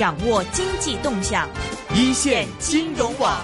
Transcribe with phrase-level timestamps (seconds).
[0.00, 1.46] 掌握经济动向，
[1.94, 3.38] 一线金融网。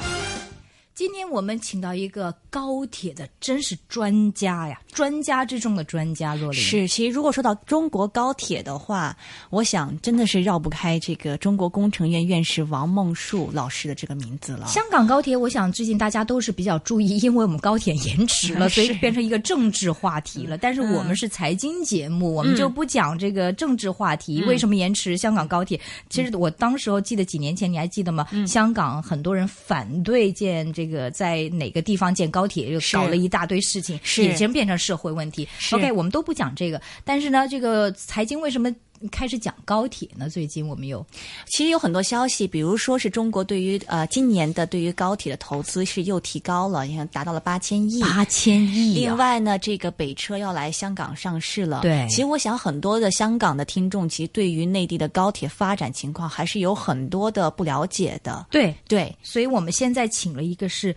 [0.94, 6.34] 今天我们请到一个高铁的真是专家呀，专家之中的专家。
[6.34, 9.14] 若琳是，其实如果说到中国高铁的话，
[9.50, 14.66] 我想真的是绕不开这个中国工程院院士王梦恕老师的这个名字了。
[14.66, 20.56] 香港高铁，我想最近大家都是比较注意，因为我们高铁延迟了，所以变成一个政治话题了。
[20.56, 24.42] 但是我们是财经节目，我们就不讲这个政治话题。
[24.44, 25.78] 为什么延迟香港高铁？
[26.08, 28.26] 其实我当时候记得几年前，你还记得吗？
[28.46, 30.86] 香港很多人反对建这。
[30.86, 35.48] 这个在哪个地方建高铁，又搞了一大堆事情，已经变成社会问题。
[35.72, 38.72] OK，我们都不讲这个，但是呢，这个财经为什么
[39.10, 40.28] 开始讲高铁呢？
[40.30, 41.04] 最近我们有，
[41.48, 48.94] 其实有很多消息，比如说是中国对于呃今年的对于高铁的投资是又提高了，你看达到了八千亿，八千亿。
[48.94, 51.80] 另外呢，这个北车要来香港上市了。
[51.82, 58.46] 对，其实我想很多的香港的听众，其实对于内地的高铁发展情况还是有很多的不了解的。
[58.50, 60.94] 对对，所以我们现在请了一个是。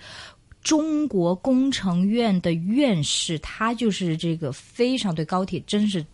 [0.69, 6.05] 中国工程院的院士，他就是这个非常对高铁真是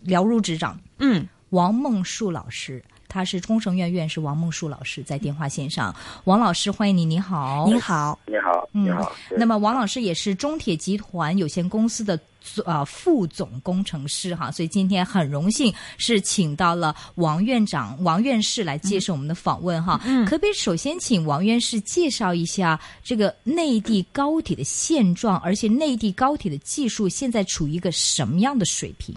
[0.00, 0.76] 了如指掌。
[0.98, 5.94] 嗯，王梦恕老师，他是工程院院士王梦恕老师，在电话线上。
[6.24, 9.12] 王老师，欢迎你，你好，你好，你好，你好。
[9.36, 12.18] 那么，王老师也是中铁集团有限公司的。
[12.64, 20.00] 啊，副总工程师哈，所以今天很荣幸是请到了王院长、王院士来接受我们的访问哈。
[20.06, 29.14] 嗯，可不可以首先请王院士介绍一下这个内地高铁的现状，而且内地高铁的技术现在处于一个什么样的水平？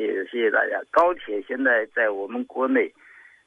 [0.00, 0.80] 嗯，好，谢谢大家。
[0.90, 2.90] 高铁现在在我们国内，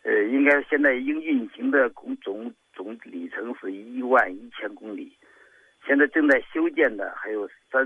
[0.03, 5.11] 呃，应该现在已经运行的公总总里程是一万一千公里。
[5.83, 7.85] 现在正在修建的还有三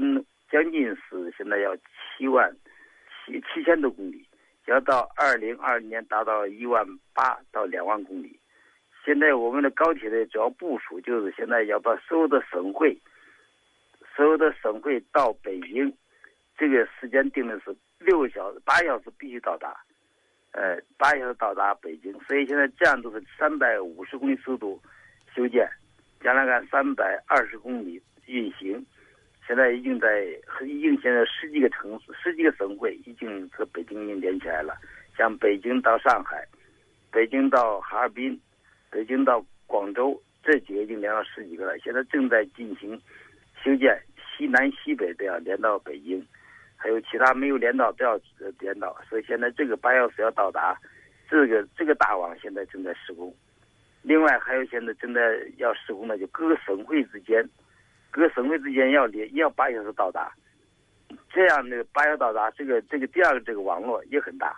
[0.51, 2.53] 将近是现在要七万
[3.25, 4.27] 七七千多公里，
[4.65, 8.37] 要到二零二零年达到一万八到两万公里。
[9.05, 12.97] 现在我们的高铁的主要部署就是现在要把所有的省会，
[14.13, 15.91] 所有的省会到北京，
[16.57, 19.75] 这个时间定的是六个小时八小时必须到达，
[20.51, 22.11] 呃八小时到达北京。
[22.21, 24.81] 所以现在这样都是三百五十公里速度
[25.35, 25.67] 修建。
[26.19, 28.83] 将来按三百二十公里运行，
[29.45, 30.25] 现在已经在
[30.65, 34.75] 已经现在十几个城市、十几个省会已经和北京已经连起来了。
[35.15, 36.43] 像北京到上海、
[37.11, 38.37] 北京到哈尔滨、
[38.89, 41.77] 北京到广州，这几个已经连到十几个了。
[41.77, 42.99] 现在正在进行
[43.63, 43.95] 修建，
[44.35, 46.25] 西南西北都要连到北京，
[46.87, 48.17] 还有其他没有连到都要
[48.59, 48.95] 连到。
[49.09, 50.73] 所以现在这个八小时要到达，
[51.29, 53.33] 这个这个大网现在正在施工。
[54.03, 55.19] 另外还有现在正在
[55.57, 57.45] 要施工的，就各个省会之间，
[58.09, 60.31] 各省会之间要连要八小时到达，
[61.29, 64.55] 这样的八小时到达，这个这个第二个这个网络也很大，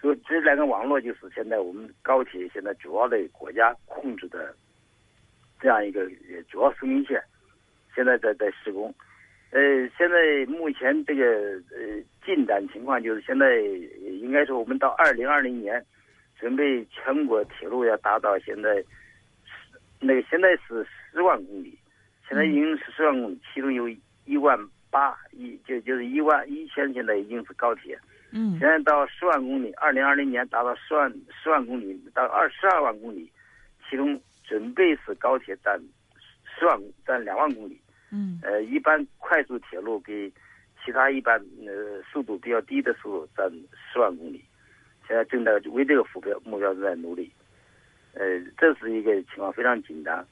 [0.00, 4.52] 所以这两个网络就是现在我们高铁现在主要的国家控制的
[5.60, 6.10] 这样一个
[6.48, 7.22] 主要生命线，
[7.94, 8.92] 现在在在施工，
[9.50, 11.24] 呃，现在目前这个
[11.70, 13.58] 呃进展情况就是现在
[14.20, 15.84] 应该说我们到二零二零年。
[16.40, 18.80] 准备全国铁路要达到现在，
[19.98, 21.76] 那个现在是十万公里，
[22.28, 23.88] 现在已经是十万公里，其中有
[24.24, 24.56] 一万
[24.88, 27.98] 八一就就是一万一千，现在已经是高铁。
[28.30, 28.56] 嗯。
[28.60, 33.28] 现在到十万公里，二零二零年达到十万十万公里到二十二万公里，
[33.90, 35.76] 其中准备是高铁占
[36.56, 37.80] 十万占两万公里。
[38.10, 38.40] 嗯。
[38.42, 40.32] 呃，一般快速铁路比
[40.84, 43.50] 其他一般呃速度比较低的速度占
[43.92, 44.44] 十万公里。
[45.06, 47.32] 现在正在为这个目标目标正在努力，
[48.12, 50.22] 呃，这是一个情况非常紧张。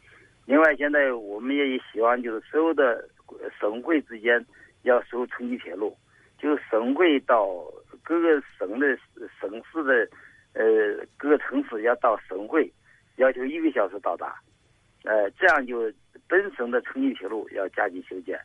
[0.44, 3.08] 另外，现在我们也希望就是所有的
[3.58, 4.44] 省会之间
[4.82, 5.96] 要修城际铁路，
[6.38, 7.48] 就是省会到
[8.04, 8.98] 各个省的
[9.40, 10.06] 省市的
[10.52, 12.70] 呃各个城市要到省会，
[13.16, 14.38] 要求一个小时到达，
[15.04, 15.90] 呃，这样就
[16.28, 18.38] 本省的城际铁路要加紧修建，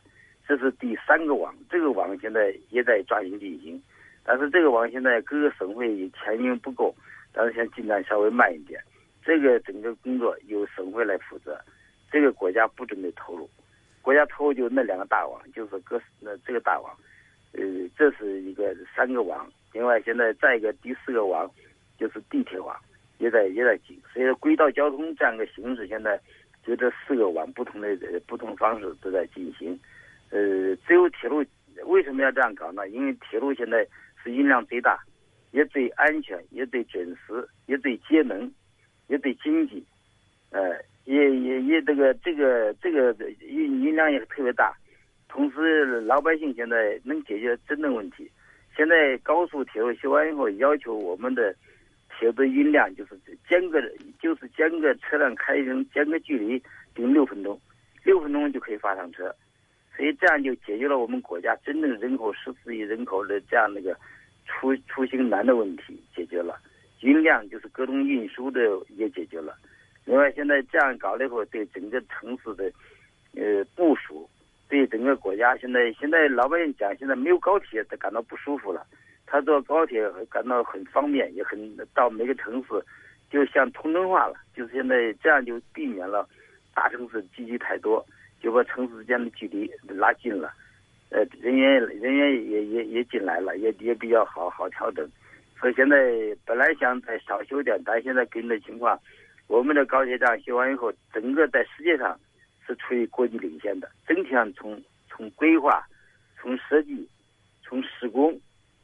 [0.46, 3.82] 这是第三个网，这个网现在也在抓紧进行。
[4.24, 6.94] 但是这个网现在各个省会钱因不够，
[7.32, 8.80] 但是现在进展稍微慢一点。
[9.24, 11.60] 这个整个工作由省会来负责，
[12.10, 13.48] 这个国家不准备投入，
[14.00, 16.92] 国家投入就那两个大网，就是各那这个大网，
[17.52, 17.62] 呃，
[17.96, 19.48] 这是一个三个网。
[19.72, 21.48] 另外现在再一个第四个网，
[21.98, 22.76] 就是地铁网，
[23.18, 23.96] 也在也在进。
[24.12, 26.20] 所以说轨道交通这样的形式，现在
[26.64, 27.88] 就这四个网不同的
[28.26, 29.78] 不同方式都在进行。
[30.30, 31.44] 呃，只有铁路
[31.86, 32.88] 为什么要这样搞呢？
[32.88, 33.86] 因为铁路现在。
[34.24, 35.00] 是音量最大，
[35.50, 38.48] 也最安全，也最准时，也最节能，
[39.08, 39.84] 也最经济，
[40.52, 44.72] 呃，也也也这个这个这个音音量也特别大，
[45.28, 48.30] 同时老百姓现在能解决真正问题。
[48.76, 51.52] 现在高速铁路修完以后，要求我们的
[52.22, 53.80] 铁路的运量就是间隔
[54.20, 56.62] 就是间隔车辆开行间隔距离
[56.94, 57.60] 定六分钟，
[58.04, 59.34] 六分钟就可以发上车，
[59.96, 63.92] 所以这样就解决了我们国家真正人口十四亿人口的这样那个
[64.46, 66.56] 出出行难的问题解决了，
[67.00, 68.60] 运量就是各种运输的
[68.90, 69.58] 也解决了。
[70.04, 72.70] 另外，现在这样搞了以后，对整个城市的
[73.34, 74.30] 呃部署，
[74.68, 78.86] 对整个国家现在现在老百姓讲，现在没有高铁，他感到不舒服了。
[79.32, 81.58] 他坐高铁感到很方便，也很
[81.94, 82.68] 到每个城市，
[83.30, 84.34] 就像通城化了。
[84.54, 86.28] 就是现在这样就避免了
[86.74, 88.04] 大城市聚集太多，
[88.42, 90.52] 就把城市之间的距离拉近了。
[91.08, 95.08] 呃，人员人员也也也进来了，也也比较好好调整。
[95.58, 95.96] 所以现在
[96.44, 99.00] 本来想再少修点，但现在根据情况。
[99.48, 102.18] 我们的高铁站修完以后，整个在世界上
[102.66, 103.90] 是处于国际领先的。
[104.06, 104.78] 整体上从
[105.08, 105.82] 从规划、
[106.38, 107.08] 从设计、
[107.62, 108.38] 从施工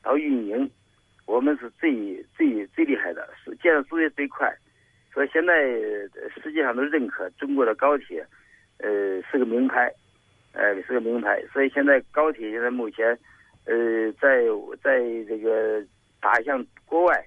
[0.09, 0.71] 到运营，
[1.27, 4.51] 我们是最最最厉害的，是建设速度最快。
[5.13, 5.53] 所以现在
[6.43, 8.27] 世界上都认可中国的高铁，
[8.79, 9.93] 呃，是个名牌，
[10.53, 11.45] 呃，是个名牌。
[11.53, 13.07] 所以现在高铁现在目前，
[13.67, 14.45] 呃，在
[14.83, 15.85] 在这个
[16.23, 17.23] 打向国外。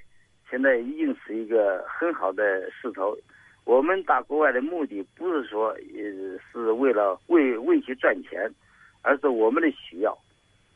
[0.50, 3.16] 现在已经是一个很好的势头。
[3.63, 8.51] 我们打国外的目的不是说呃是为了为为去赚钱，
[9.04, 10.18] 而是我们的需要。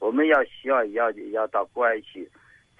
[0.06, 2.30] 我们要需要要要到国外去。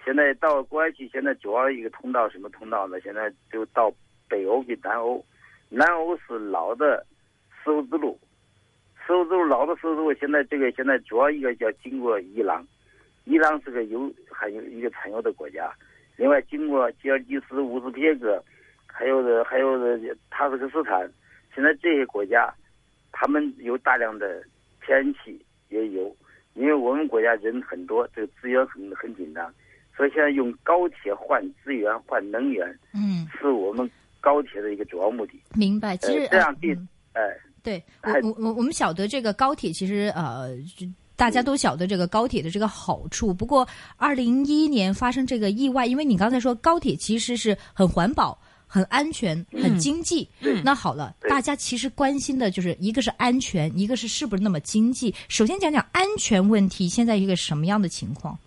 [0.04, 3.02] 现在到国外去，现在主要一个通道什么通道呢？
[3.02, 3.92] 现在就到
[4.30, 5.26] 北欧跟南欧。
[5.70, 7.04] 南欧是老的
[7.50, 8.20] 丝绸之路，
[9.02, 10.14] 丝绸之路老的丝绸之路。
[10.14, 12.64] 现在这个现在主要一个叫经过伊朗，
[13.24, 15.74] 伊朗是个有还有一个产油的国家。
[16.18, 18.40] 另外，经过吉尔吉斯、乌兹别克，
[18.86, 21.12] 还有的还有的塔斯克斯坦，
[21.56, 22.54] 现在这些国家，
[23.12, 24.44] 他们有大量的
[24.86, 26.16] 天然气也有，
[26.56, 29.54] 因为我们国家人很多，这个资源很很紧张，
[29.96, 35.40] 所以现在用高铁换资源、换能源，嗯，是我们高铁的一个主要目的。
[35.54, 36.76] 明白，其实这样对，
[37.14, 37.22] 哎，
[37.62, 40.58] 对我我我我们晓得这个高铁其实呃。
[41.18, 43.66] 大家都晓得这个高铁的这个好处，不过
[43.96, 50.28] 二零一一年发生这个意外，因为你刚才说高铁其实是很环保、很安全、很经济。
[50.64, 55.14] 那好了，大家其实关心的就是一个是安全，一个是是不是那么经济。
[55.30, 58.38] 首先讲讲安全问题，现在一个什么样的情况？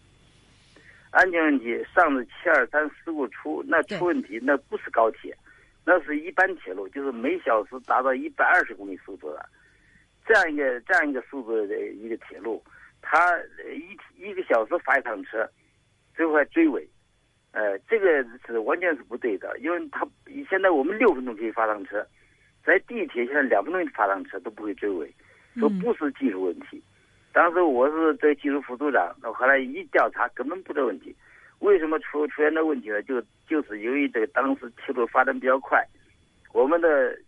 [1.11, 5.37] 安全问题，上次七二三事故出，那出问题那不是高铁，
[5.85, 9.49] 那是一般铁路，就是每小时达到一百二十公里速度的。
[10.27, 12.63] 这样一个这样一个速度的一个铁路，
[13.01, 13.35] 它
[13.75, 15.49] 一一个小时发一趟车，
[16.15, 16.87] 最后还追尾，
[17.53, 20.07] 呃，这个是完全是不对的，因为他
[20.49, 22.07] 现在我们六分钟可以发趟车，
[22.65, 25.13] 在地铁现在两分钟发趟车都不会追尾，
[25.59, 26.83] 说不是技术问题。
[27.33, 31.15] 当时我是这技术副组长，那后来一调查根本不是问题，
[31.61, 33.03] 为什么出出现的问题呢？
[33.03, 35.85] 就就是由于这个当时铁路发展比较快，
[36.53, 37.19] 我们的。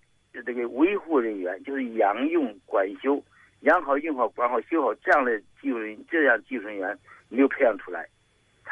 [0.47, 3.21] 这个维护人员就是养用管修、
[3.63, 6.97] 养好、用好、管好、修好这样的技术人这样技术人员
[7.29, 8.07] 没有培养出来，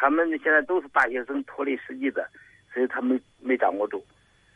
[0.01, 2.25] 他们现在都是大学生脱离实际的，
[2.73, 4.01] 所以他们没掌握住。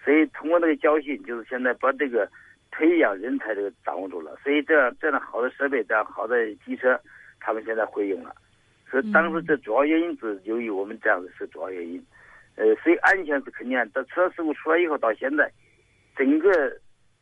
[0.05, 2.31] 所以通过那个教训，就是现在把这个
[2.71, 4.39] 培养人才这个掌握住了。
[4.45, 6.97] 所以这样这样好的设备、这样好的机车，
[7.41, 8.33] 他们现在会用了。
[8.89, 12.01] 所以当时这主要原因是由于我们这样的是主要原因。
[12.55, 13.77] 呃，所以安全是肯定。
[13.93, 15.51] 这车事故出来以后到现在，
[16.17, 16.79] 整个。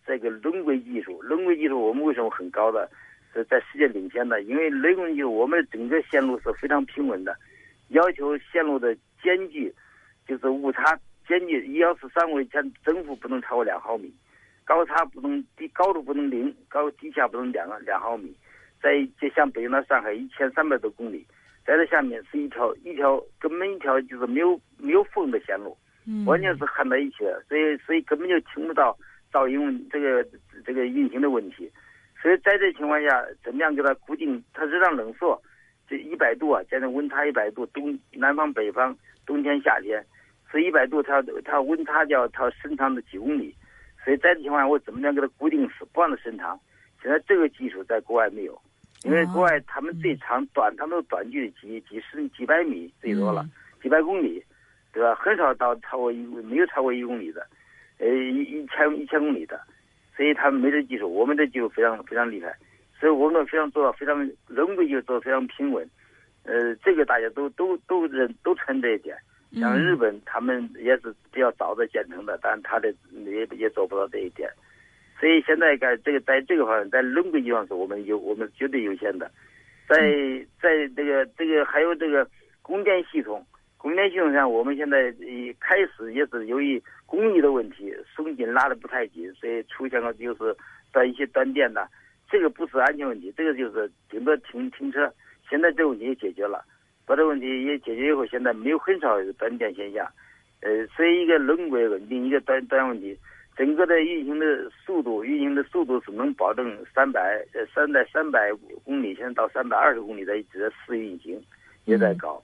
[0.07, 2.91] 这个轮轨技术，轮轨技术我们为什么很高的，
[3.33, 4.43] 是在世界领先的？
[4.43, 7.37] 因为轮轨技术，我们整个线路是非常平稳的，
[7.91, 8.93] 要求线路的
[9.23, 9.73] 间距，
[10.27, 14.13] 就是误差间距一幺四三五前增幅不能超过两毫米，
[14.65, 18.35] 高差不能低高度不能零，高低下不能两两毫米。
[18.83, 21.25] 在就像北京到上海一千三百多公里，
[21.65, 25.77] 在这下面是一条一条根本一条就是没有没有缝的线路，
[26.27, 28.97] 完全是焊在一起的，所以所以根本就听不到。
[29.33, 30.27] 噪音这个
[30.67, 31.71] 这个运行的问题，
[32.21, 34.43] 所以在这情况下，怎么样给它固定？
[34.53, 35.41] 它热胀冷缩，
[35.91, 40.01] 这一百度啊，现在温差一百度，东南方北方，冬天夏天，
[40.49, 43.53] 所以一百度，它它温差叫它伸长的几公里，
[44.05, 46.57] 所以在这情况下，我怎么样给它固定死，不让它伸长？
[47.03, 48.57] 现在这个技术在国外没有，
[49.03, 53.45] 因为国外他们最长短，他们短距离几几十几百米最多了，
[53.83, 54.41] 几百公里，
[54.93, 55.13] 对吧？
[55.17, 57.45] 很少到超过一没有超过一公里的。
[57.99, 59.61] 呃，一一千一千公里的，
[60.17, 62.57] 所以他们没这技术，我们这技术非常非常厉害，
[63.01, 65.89] 所以我们非常做到非常人轨就做非常平稳，
[66.45, 69.17] 呃，这个大家都都都认都承这一点。
[69.55, 74.49] 像日本，他们也是比较早的建成的，但他的也也做不到这一点，
[75.19, 79.29] 所以现在在这个在这个方面，在人轨技术上是我们有我们绝对优先的，
[79.89, 79.99] 在
[80.63, 82.29] 在这个这个还有这个
[82.63, 83.45] 供电系统，
[83.77, 90.55] 供电系统上，我们现在一开始也是由于工艺的问题，松紧拉的不太紧，所以出现了就是
[90.93, 91.89] 在一些断电的。
[92.31, 95.13] 这个不是安全问题，这个就是顶多停停车。
[95.49, 96.65] 现在这个问题也解决了，
[97.05, 100.07] 把这个问题也解决以后，现在没有很少断电现象。
[100.61, 103.19] 呃，所以一个轮轨稳定，一个断断问题，
[103.57, 108.53] 整个的运行的速度，运行的速度是能保证三百呃三在三百
[108.85, 111.43] 公里，现在到三百二十公里在一直在试运行，
[111.87, 112.41] 也在搞。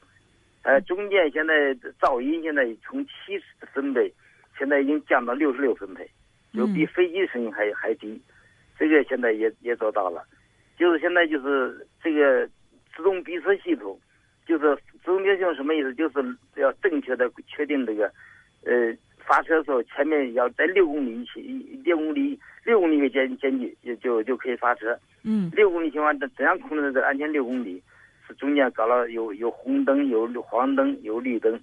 [0.62, 4.12] 呃，中间现在噪音现在从七十分贝，
[4.58, 6.10] 现在已经降到六十六分贝，
[6.52, 8.20] 就比飞机声音还还低。
[8.78, 10.24] 这个现在也也做到了，
[10.78, 12.46] 就是现在就是这个
[12.94, 13.98] 自动闭车系统，
[14.46, 15.94] 就是自动闭车系统什么意思？
[15.94, 18.06] 就是要正确的确定这个，
[18.64, 24.98] 呃，发车的时候前面要在六公里一六公里六公里的间间距就就就可以发车。
[25.24, 25.50] 嗯。
[25.54, 27.82] 六公里情况下，怎样控制这安全六公里？
[28.28, 31.60] 是中间搞了有有红灯、有黄灯、有绿灯，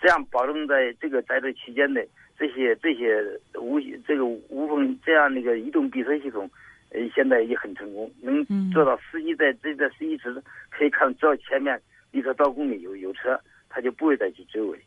[0.00, 2.08] 这样保证在这个在这期间内，
[2.38, 3.22] 这些这些
[3.60, 6.50] 无这个无缝这样那个移动避车系统，
[6.90, 11.80] 呃，现在也很成功，能做到司机在这在司机时可以看，只要前面
[12.12, 14.78] 离他多少公里有有车，他就不会再去追尾。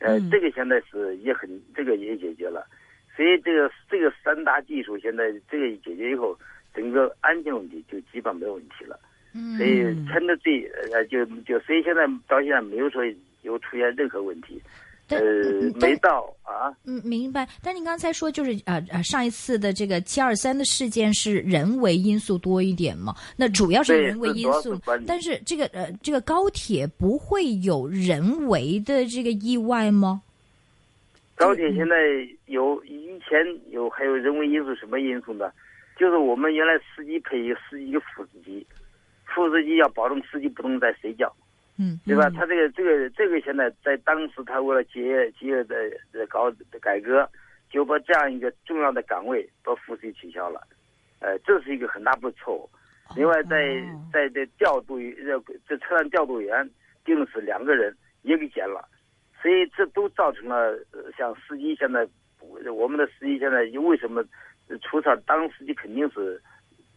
[0.00, 2.66] 呃，这个现在是也很这个也解决了，
[3.14, 6.38] 所以这个这个三大技术现在这个解决以后，
[6.74, 8.98] 整个安全问题就基本没有问题了。
[9.32, 9.78] 嗯所以
[10.08, 13.00] 牵的最呃就就所以现在到现在没有说
[13.42, 14.60] 有出现任何问题，
[15.18, 16.74] 呃没到啊。
[16.84, 17.48] 嗯，明白。
[17.62, 23.14] 但您刚才说就是呃呃上一次的这个七二三的事件是人为因素多一点嘛？
[23.36, 30.22] 那主要是人为因素，但是这个呃这个高铁不会有人为的这个意外吗？
[31.34, 31.96] 高铁现在
[32.46, 33.38] 有以前
[33.70, 35.50] 有还有人为因素什么因素呢？
[35.98, 38.66] 就是我们原来司机配一个司机一个副司机。
[39.32, 41.32] 副司机要保证司机不能再睡觉，
[41.80, 42.28] 嗯，对吧？
[42.28, 45.74] 他这个这个这个现在在当时他为了节约节约的
[46.28, 47.26] 搞改革，
[47.70, 50.60] 就把这样一个重要的岗位把副司取消了，
[51.20, 52.68] 呃，这是一个很大的错误。
[53.16, 53.82] 另外，在
[54.12, 56.68] 在这调度这这车辆调度员
[57.02, 58.86] 定的是两个人，也给减了，
[59.40, 60.78] 所以这都造成了
[61.16, 62.06] 像司机现在
[62.70, 64.22] 我们的司机现在为什么
[64.82, 66.38] 出事当司机肯定是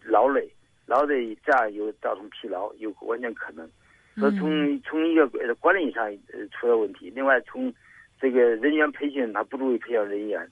[0.03, 0.51] 劳累。
[0.85, 3.65] 劳累这样有造成疲劳，有完全可能。
[4.15, 5.27] 说从从一个
[5.59, 7.73] 管理上呃出了问题，另外从
[8.19, 10.47] 这个人员培训他不注意培养人员，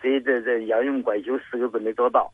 [0.00, 2.30] 所以这这养用管修四个字没做到，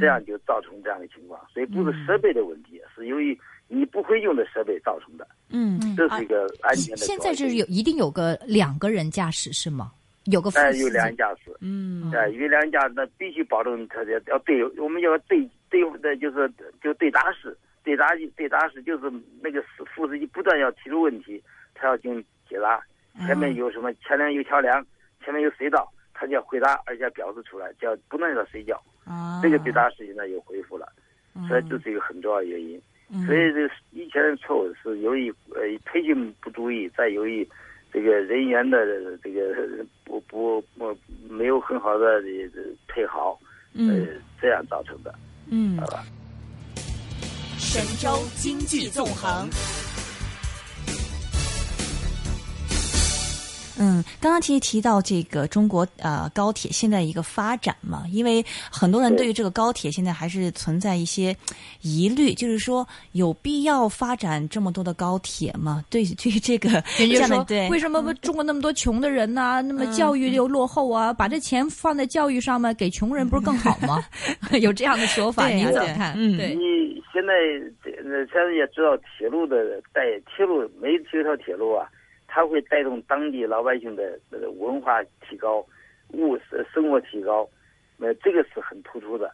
[0.00, 1.40] 这样就造成这样的情况。
[1.52, 3.38] 所以不是设备的问题，是由于
[3.68, 5.26] 你不会用的设备造成的。
[5.50, 6.96] 嗯，这是一个安全的。
[6.98, 9.92] 现在就是有一定有个两个人驾驶是吗？
[10.26, 11.50] 有个哎，有两人驾驶。
[11.60, 15.48] 嗯，哎，有两人驾驶，那必须保证他的要对，我们要对。
[15.72, 16.52] 对的，就是
[16.82, 21.42] 就对答式，对答对答是就是那个副副司机不断要提出问题，
[21.74, 22.82] 他要进行解答。
[23.26, 23.92] 前面有什么？
[23.94, 24.84] 前面有桥梁，
[25.24, 28.80] 前面有隧道，他就要回答，而且表示出来，叫不能让他睡觉。
[29.04, 30.86] 啊这个对答式现在又恢复了，
[31.48, 32.80] 所以这是一个很重要的原因。
[33.26, 37.46] 所以这以前的错误是由于呃培训不注意，再由于
[37.92, 38.86] 这个人员的
[39.18, 40.96] 这个不不不
[41.28, 42.22] 没有很好的
[42.88, 43.38] 配好，
[43.76, 44.06] 呃
[44.40, 45.14] 这样造成的。
[45.50, 45.76] 嗯，
[47.64, 49.48] 神州经济纵横。
[53.82, 61.36] 嗯，刚刚其实提到这个中国呃高铁现在一个发展嘛，因为很多人对于这个高铁现在还是存在一些
[61.80, 65.84] 疑虑，就是说有必要发展这么多的高铁吗？
[65.90, 69.60] 对，对于这个，人家说为什么中国那么多穷的人呢？
[69.62, 74.00] 那么教育又落后啊，把这钱放在教育上面，给穷人不是更好吗？
[74.62, 76.14] 有这样的说法，您怎么看？
[76.16, 77.32] 嗯，你现在
[77.82, 81.88] 现在也知道铁路的在铁路没几条铁路啊。
[82.34, 85.62] 它会带动当地老百姓的呃文化提高，
[86.14, 86.34] 物
[86.72, 87.46] 生活提高，
[87.98, 89.30] 呃，这个是很突出的。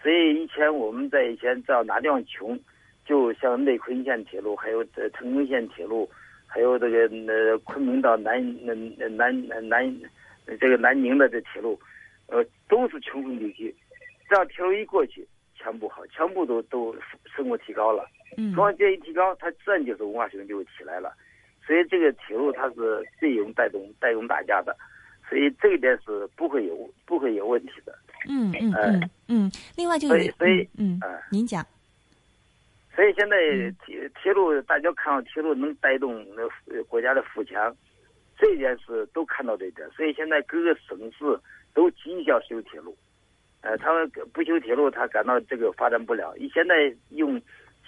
[0.00, 2.56] 所以以前我们在以前知道哪地方穷，
[3.04, 6.08] 就像内昆线铁路，还有这成昆线铁路，
[6.46, 10.00] 还有这个呃昆明到南南南南
[10.60, 11.76] 这个南宁的这铁路，
[12.28, 13.74] 呃，都是穷困地区。
[14.28, 15.26] 只要铁路一过去，
[15.56, 18.08] 全部好，全部都都生活提高了。
[18.36, 21.12] 嗯，生活这一提高，它自然就是文化水平就会起来了。
[21.66, 24.76] 所以这个铁路它是最有带动带动大家的，
[25.28, 27.92] 所以这一点是不会有不会有问题的。
[28.28, 29.52] 嗯嗯嗯嗯。
[29.76, 31.66] 另外就是所以所以嗯，您讲。
[32.94, 33.36] 所以现在
[33.84, 37.76] 铁铁路大家看到铁路能带动那国家的富强，
[38.38, 39.86] 这一点是都看到这一点。
[39.90, 41.38] 所以现在各个省市
[41.74, 42.96] 都急需要修铁路，
[43.60, 46.34] 呃，他们不修铁路，他感到这个发展不了。
[46.38, 47.38] 你现在用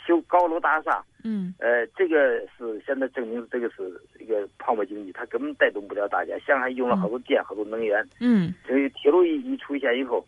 [0.09, 6.39] 修高楼大厦，嗯呃，这个是现在证明这个是一个泡沫经济，它根本带动不了大家。
[6.39, 10.27] 上海用了好多电，好多能源，嗯所以铁路一一出现以后，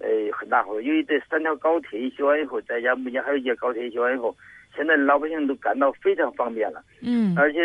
[0.00, 0.08] 呃，
[0.38, 0.82] 很大好处。
[0.82, 4.36] 因为这三条高铁一修完以后，再加目前还有一些高铁一修完以后，
[4.76, 7.58] 现在老百姓都感到非常方便了，嗯而且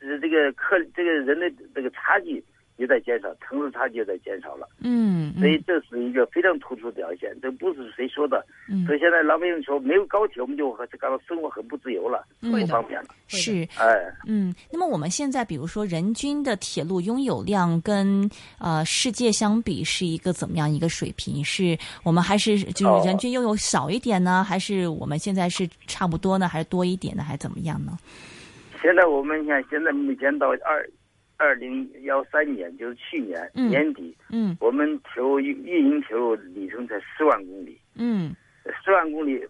[0.00, 2.40] 呃这个客这个人的这个差距
[2.80, 4.66] 也在减少，城市差距也在减少了。
[4.78, 8.42] 嗯，所以这是一个非常突出的表现，这不是谁说的。
[8.70, 13.08] 嗯所以现在老百姓说没有高铁，我们就和感到生活很不自由了，嗯不方便了。
[13.28, 21.44] 是哎，嗯，那么我们现在比如说人均的铁路拥有量跟呃世界相比是一个怎么样一个水平？
[21.44, 27.98] 是我们还是就是人均拥有少一点呢，还是我们现在是差不多呢，还是多一点呢，还是怎么样呢？
[28.82, 30.88] 现在我们看，现在目前到二
[31.40, 38.36] 二零幺三年，就是去年嗯年底，嗯我们铁路运运营铁路里程才十万公里，嗯
[38.84, 39.42] 十万公里。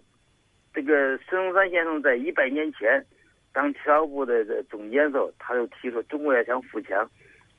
[0.73, 3.05] 这个孙中山先生在一百年前
[3.53, 7.05] 当铁道部的的总监时候，他就提出中国要想富强，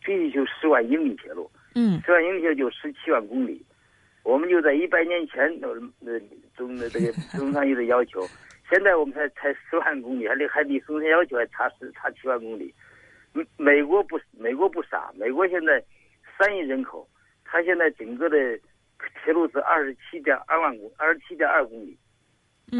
[0.06, 1.52] 必须修十万英里铁路。
[1.76, 3.62] 嗯十万英里铁路就十七万公里，
[4.24, 5.70] 我们就在一百年前呃
[6.06, 6.18] 呃
[6.56, 8.26] 中的这个孙中山有的要求，
[8.70, 12.74] 现在我们才才十万公里，还离还离孙中山要求还差十差七万公里。
[13.34, 15.84] 美美国不美国不傻，美国现在
[16.38, 17.08] 三亿人口，
[17.46, 18.60] 它现在整个的
[19.24, 21.98] 铁路是二十七点二万公二十七点二公里，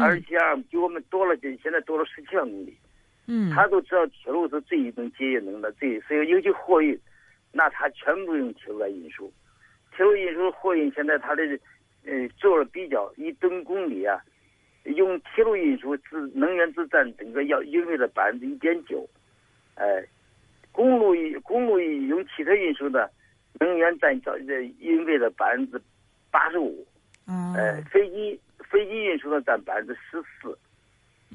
[0.00, 2.76] 二十嗯七二比我们多了，就现在多了十七万公里。
[3.26, 6.98] 嗯，他都知道铁路是最能节约能的，最所以尤其货运，
[7.52, 9.32] 那他全部用铁路来运输。
[9.94, 11.44] 铁路运输货运现在它的
[12.04, 14.18] 呃做了比较，一吨公里啊，
[14.84, 19.08] 用铁路运输只能源只占整个要运费的百分之一点九，
[19.76, 20.04] 哎，
[20.72, 23.08] 公路运公路运用汽车运输的
[23.60, 25.80] 能源占交运费的百分之
[26.30, 26.84] 八十五，
[27.26, 30.58] 嗯呃，飞机飞机运输的占百分之十四。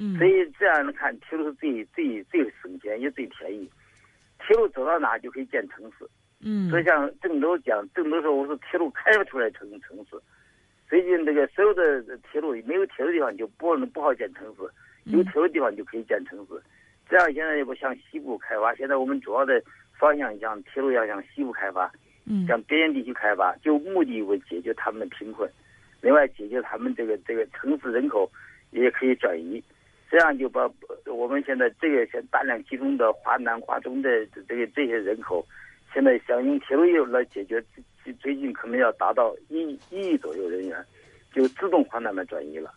[0.00, 3.68] 嗯所以这样看，铁路是最最最省钱也最便宜。
[4.38, 6.08] 铁路走到哪就可以建城市。
[6.40, 10.16] 嗯所以像郑州讲，郑州说我是铁路开发出来城城市。
[10.88, 14.62] 最近这个所有的铁路没有铁路地方就不能不好建城市，
[15.06, 16.54] 有铁路地方就可以建城市。
[17.08, 19.62] 这样现在也不向西部开发，现在我们主要的
[19.98, 21.90] 方向向铁路要向西部开发，
[22.26, 25.50] 嗯向边缘地区开发，就目的为解决他们的贫困，
[26.00, 28.30] 另外解决他们这个这个城市人口
[28.70, 29.62] 也可以转移。
[30.10, 30.62] 这样就把
[31.04, 35.46] 呃我们现在这个现大量集中的华南、华中的这个这些人口，
[35.92, 37.62] 现在想用铁路业务来解决，
[38.02, 40.82] 最最近可能要达到一一亿左右人员，
[41.32, 42.72] 就自动往那边转移了。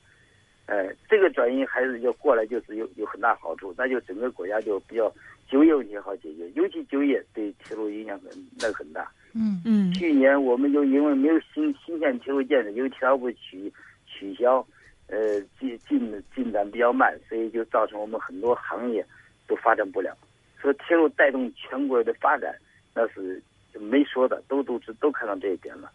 [0.72, 5.14] 呃，这个转移还是要过来，就是有有很大好处，那就整个国家就比较
[5.50, 9.12] 就业问题好解决，尤其就业对铁路影响很那个很大。
[9.34, 13.70] 嗯嗯去年我们就因为没有新新建铁路建设，因为铁道部取
[14.06, 14.66] 取消，
[15.08, 19.06] 呃进进进展比较慢，所以就造成我们很多行业
[19.48, 20.16] 都发展不了。
[20.62, 22.56] 说铁路带动全国的发展，
[22.96, 23.44] 那是
[23.78, 25.92] 没说的，都都知都看到这一点了。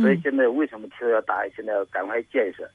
[0.00, 2.66] 所以嗯现在为什么铁路要打，现在要赶快建设？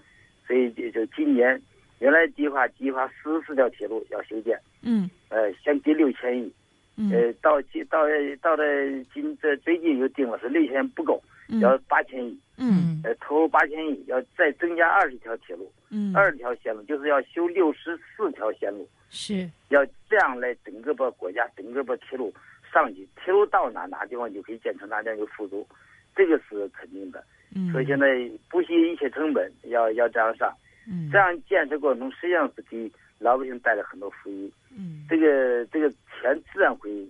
[0.49, 1.61] 所以就就今年
[1.99, 5.07] 原来计划计划四十四条铁路要修建，嗯。
[5.29, 6.51] 呃，先给六千亿，
[6.97, 7.11] 嗯。
[7.11, 7.99] 呃，到今到
[8.41, 8.65] 到了
[9.13, 11.21] 今这最近又定了是六千不够，
[11.61, 12.99] 要八千亿，嗯。
[13.03, 16.15] 呃，投入八千亿，要再增加二十条铁路，嗯。
[16.15, 19.47] 二十条线路，就是要修六十四条线路，是。
[19.67, 22.33] 要这样来整个把国家整个把铁路
[22.73, 25.67] 上去，铁路到哪哪地方就可以建成哪地方就富足，
[26.15, 27.23] 这个是肯定的。
[27.55, 27.71] 嗯。
[27.71, 28.07] 所以现在
[28.49, 30.53] 不惜一切成本要要这样上，
[30.87, 31.09] 嗯。
[31.11, 34.51] 这样建设过程中实际上是给老百姓带来很多福音。
[34.75, 35.05] 嗯。
[35.09, 37.07] 这个这个钱自然会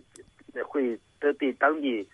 [0.63, 2.07] 会这对当地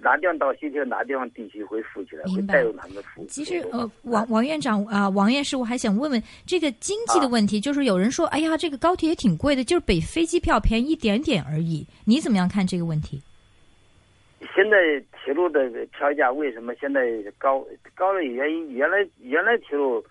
[0.00, 3.24] 哪地方到西天哪地方地区会富起来，会带动他们的富。
[3.26, 13.20] 其实呃，王王院长啊、王院士，我还想问问这个经济的问题，就是有人说，哎呀，这个高铁也挺贵的，就是比飞机票便宜一点点而已，你怎么样看这个问题？
[14.56, 14.76] 现在
[15.22, 17.64] 铁路的票价为什么现在高？
[17.94, 20.04] 高的原因，原来原来铁路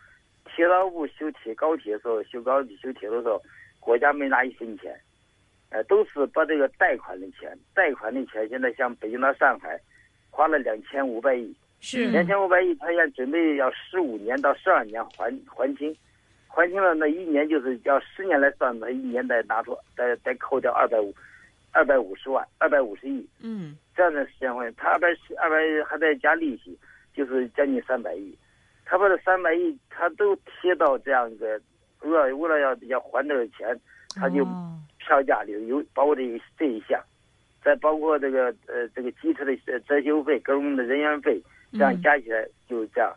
[0.45, 3.41] 铁道部修铁高铁的时候，修高铁修铁路的时候，
[3.79, 4.95] 国家没拿一分钱，
[5.69, 9.77] 呃，都是把这个贷款的钱，贷款的钱，现在像北京到上海，
[10.29, 15.93] 花了两千五百亿，是两千五百亿，他现在准备要十五年到十二年还还清，
[16.47, 21.13] 还清了那一年就是要十年来算，他一年再拿出再再扣掉二百五，
[21.73, 23.27] 二百五十万，二百五十亿。
[23.41, 25.07] 嗯这样的时间会，他二百
[25.39, 26.77] 二百还在加利息，
[27.13, 28.35] 就是将近三百亿。
[28.85, 31.59] 他把这三百亿他都贴到这样一个，
[32.01, 33.79] 为了为了要要还这个钱，
[34.15, 37.01] 他就哦票价里有包括这一这一项，
[37.63, 43.13] 再包括这个呃这个机车的呃遮羞费、各种的人员费，这样加起来就是这样。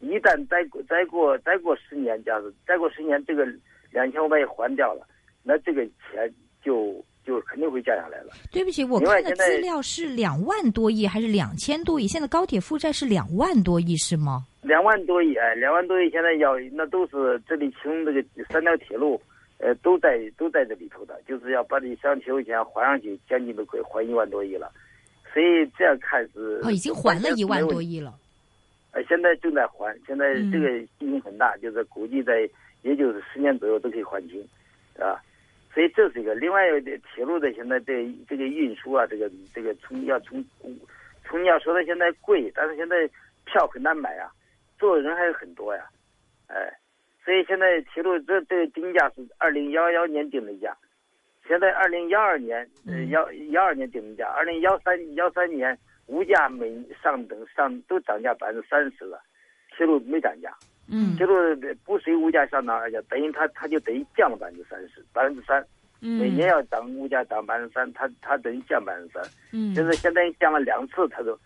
[0.00, 3.44] 一旦再过再过再过十年，这样子再过十年，这个
[3.90, 5.04] 两千五百亿还掉了，
[5.42, 8.32] 那这个钱就就肯定会降下来了。
[8.50, 12.08] 对不起，我看的资料是两万多亿还是两千多亿？
[12.08, 14.46] 现在高铁负债是两万多亿是吗？
[14.62, 19.20] 两万多亿，哎，两万多亿，现在要那都是这里其中这个三条铁路，
[19.58, 24.72] 呃，都在都在这里头的，就是要把这三条铁路钱还上去，将近都快还一万多亿了。
[25.34, 28.14] 所以这样看是哦，已经还了一万多亿了。
[28.92, 30.66] 呃，现在正在还，现在这个
[30.98, 32.48] 信心很大，就是估计在
[32.80, 34.40] 也就是十年左右都可以还清，
[34.98, 35.20] 啊，
[35.78, 36.34] 所以这是一个。
[36.34, 36.68] 另外，
[37.14, 40.44] 铁路的现在这这个运输啊，这个这个从要从
[41.24, 43.08] 从你要说的现在贵，但是现在
[43.44, 44.28] 票很难买啊，
[44.76, 45.84] 坐的人还是很多呀，
[46.48, 46.68] 哎，
[47.24, 50.76] 所以现在铁路这这定价是二零幺幺年定的价，
[51.46, 55.78] 现在二零幺二年呃幺幺二年定的价，二零幺三幺三年。
[56.08, 59.22] 物价每上等上都涨价百分之三十了，
[59.76, 60.50] 铁路没涨价。
[60.90, 61.34] 嗯，铁路
[61.84, 65.64] 不随物价上涨而且等于它它就等于降了百分之三十，百分之三。
[66.00, 69.22] 嗯，每年要涨物价涨百分之三，它它等于降百分之三。
[69.52, 71.38] 嗯，就是现在降了两次，它都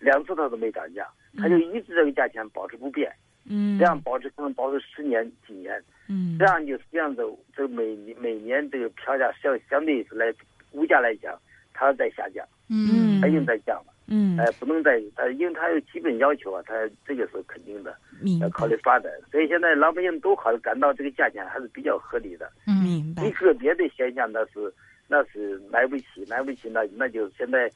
[0.00, 1.06] 两次它都没涨价，
[1.38, 3.10] 它就一直这个价钱保持不变。
[3.48, 5.82] 嗯，这样保持可能保持十年几年。
[6.08, 7.22] 嗯，这样就实际上这
[7.56, 10.34] 这每每年这个票价相相对是来
[10.72, 11.34] 物价来讲，
[11.72, 12.46] 它在下降。
[12.68, 13.92] 嗯，它已经在降了。
[14.12, 16.74] 嗯，哎，不能再，呃，因为它有基本要求啊，它
[17.06, 17.96] 这个是肯定的，
[18.40, 22.50] 要考虑发展，所以现在老百姓都好感到这个价钱还是比较合理的。
[22.66, 23.22] 嗯，明白。
[23.22, 24.72] 你个别的现象那是
[25.06, 27.70] 那是买不起，买不起，那那就现在，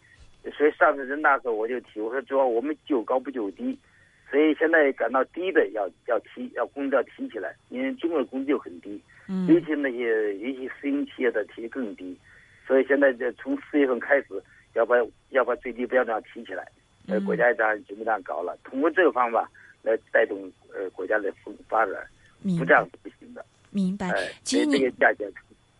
[0.56, 3.78] 所以上次人大时候我就提，我说主要我们就高不就低，
[4.28, 12.18] 所以现在感到低的要要提，要工资要提起来，因为中国的工资就很低，嗯，尤其那些尤其私营企业的提更低，
[12.66, 14.26] 所以现在这从四月份开始。
[14.74, 14.96] 要把
[15.30, 16.66] 要把最低标准提起来，
[17.08, 19.48] 呃，国家这样准备这样搞了，通过这个方法
[19.82, 21.32] 来带动呃国家的
[21.68, 21.94] 发展，
[22.58, 23.44] 不这样是不行的。
[23.70, 24.12] 明白。
[24.42, 25.30] 其实这个价钱，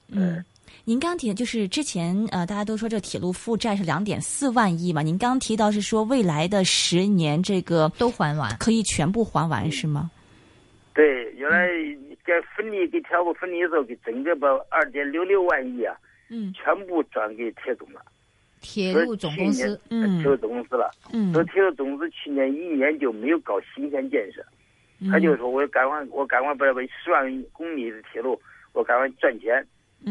[0.09, 0.45] 嗯，
[0.85, 10.11] 您刚提的就是之前呃，大家都说这铁路负债是两点四万亿嘛，您刚提到是说未来的十年这个都还完，可以全部还完是吗？
[10.93, 11.69] 对，原来
[12.25, 15.97] 给分离给铁路分离的时候，给整个把二点六六万亿啊，
[16.29, 18.01] 嗯，全部转给铁总了。
[18.65, 24.43] 铁路总公司，嗯，铁路总公司了，嗯，说铁路总公司去年一年就没有搞新建建设，
[25.11, 28.41] 他就说我赶快我赶快把把十万公里的铁路
[28.73, 29.63] 我赶快赚钱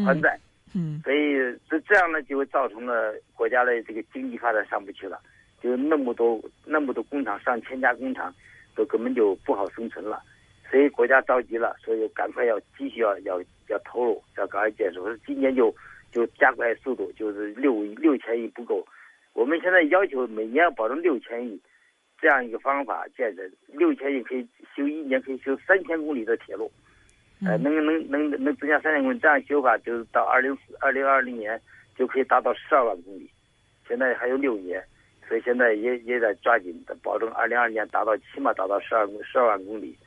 [0.06, 0.38] 还债，
[0.72, 1.34] 嗯，所以
[1.68, 5.18] 这这样呢就会造成了国家的这个经济发展上不去了，
[5.60, 8.32] 就那么多那么多工厂上千家工厂
[8.76, 10.22] 都根本就不好生存了，
[10.70, 15.74] 所以国家着急了，所以赶快要继续要要要投入要赶快建设，我说今年就。
[16.14, 18.86] 就加快速度，就是六六千亿不够，
[19.32, 21.60] 我们现在要求每年要保证六千亿，
[22.20, 24.46] 这样一个方法建设六千亿可以
[24.76, 26.70] 修一年可以修三千公里的铁路，
[27.44, 31.60] 呃，能能能能增加三千公里，这样修法就是到二零四二零二零年
[31.96, 33.28] 就可以达到十二万公里，
[33.88, 34.80] 现在还有六年，
[35.28, 39.98] 所以现在也也得抓紧的保证二零二年达到起码达到十二十二万公里，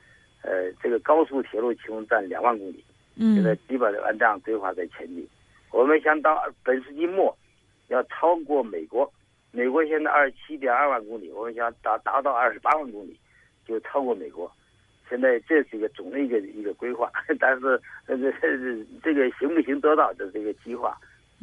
[0.41, 2.81] 呃，这个高速铁路其中占两万公里，
[3.17, 5.27] 现在基本上按这样规划在前进。
[5.71, 7.35] 我们想到本世纪末，
[7.87, 9.11] 要超过美国。
[9.51, 13.17] 美国现在二十七点二万公里，我们想达达到二十八万公里，
[13.65, 14.51] 就超过美国。
[15.09, 18.31] 现在这是一个总的一个一个规划， 但是这个
[19.01, 20.97] 这个行不行得到的这个计划，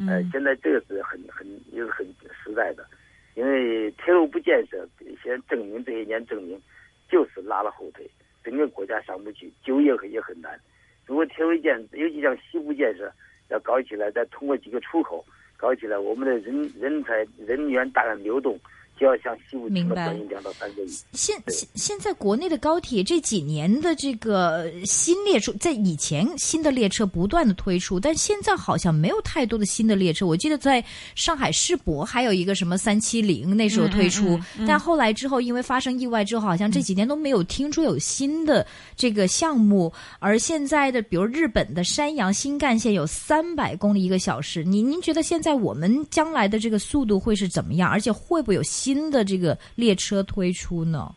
[0.07, 2.07] 呃，现在这个是很很也是很
[2.45, 2.87] 实在的，
[3.35, 4.87] 因为铁路不建设，
[5.23, 6.61] 先证明这些年证明，
[7.09, 8.09] 就是拉了后腿，
[8.45, 10.61] 整个国家上不去，就业也很难。
[11.07, 13.11] 如果铁路建，尤其像西部建设。
[13.49, 15.25] 要搞起来，再通过几个出口
[15.57, 18.59] 搞起来，我们的人人才人员大量流动。
[19.05, 20.15] 就要向西部明白。
[20.31, 20.89] 两到三个亿。
[21.13, 30.27] 现现现在国内的高铁这几年的这个新列车，在以前新的列车不断的推出，但现在好像没有太多的新的列车。
[30.27, 30.83] 我记得在
[31.15, 39.93] 上海世博还有一个什么三七零那时候推出，但后来之后因为发生意外之后，好像这几年都没有听说有新的这个项目。
[40.19, 47.91] 而现在的比如日本的山阳新干线有三百公里一个小时，您您觉得现在我们将来的这个速度会是怎么样？
[47.91, 48.63] 而且会不会有？
[48.65, 51.15] 新的这个列车推出呢？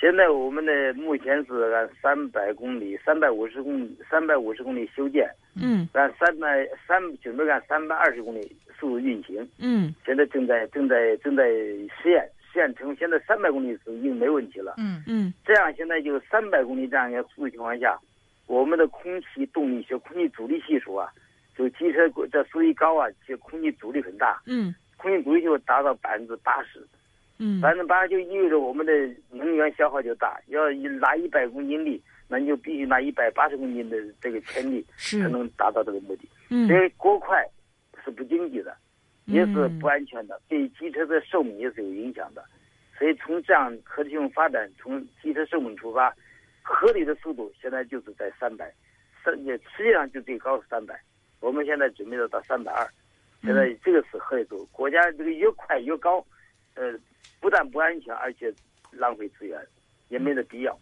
[0.00, 8.40] 现在我们的目前是按三百公里、三百五十公里、三百五十公里修建，嗯，按三百三准备按三百二十公里
[8.80, 15.00] 速度运行，嗯，现在正在正在正在试验，试验成现在三百公里是已经没问题了，嗯。
[15.06, 17.96] 嗯，这样现在就三百公里这样一个速度情况下，
[18.48, 21.08] 我们的空气动力学、空气阻力系数啊，
[21.56, 24.74] 就机车这速度高啊，这空气阻力很大，嗯。
[25.02, 26.86] 空气阻力就达到百分之八十，
[27.38, 28.92] 嗯，百分之八十就意味着我们的
[29.30, 30.40] 能源消耗就大。
[30.46, 36.28] 要拿一百公斤力，那你就必须拿一百八十公斤的这个铅力才能达到这个目的。
[36.50, 37.44] 嗯，因为过快
[38.04, 38.76] 是不经济的，
[39.24, 42.44] 也是不安全的，对机车的寿命也是有影响的。
[42.96, 46.14] 所以从这样可持续发展，从机车寿命出发，
[46.62, 48.72] 合理的速度现在就是在三百，
[49.24, 51.00] 三实际上就最高是三百。
[51.40, 52.86] 我们现在准备要到三百二，
[53.42, 54.68] 现在这个是合理速度。
[54.72, 56.24] 国家这个越快越高，
[56.74, 56.94] 呃，
[57.40, 58.52] 不但不安全，而且
[58.92, 59.60] 浪费资源，
[60.08, 60.78] 也没得必要。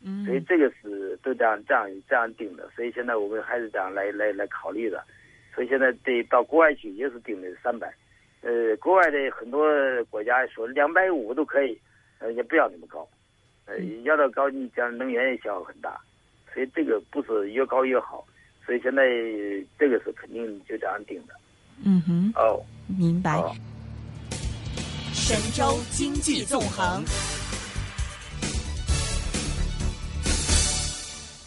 [0.00, 2.70] 嗯，所以这个是都这样这样这样定的。
[2.76, 5.02] 所以现在我们还是这样来来来考虑的。
[5.54, 7.92] 所以现在得到国外去也是定的三百。
[8.42, 9.64] 呃，国外的很多
[10.10, 11.78] 国家说两百五都可以，
[12.18, 13.08] 呃，也不要那么高，
[13.64, 15.98] 呃，要到高你讲能源也消耗很大，
[16.52, 18.26] 所以这个不是越高越好，
[18.66, 19.02] 所以现在
[19.78, 21.34] 这个是肯定就这样定的。
[21.82, 23.42] 嗯哼，哦，明白。
[25.12, 27.02] 神州经济纵横。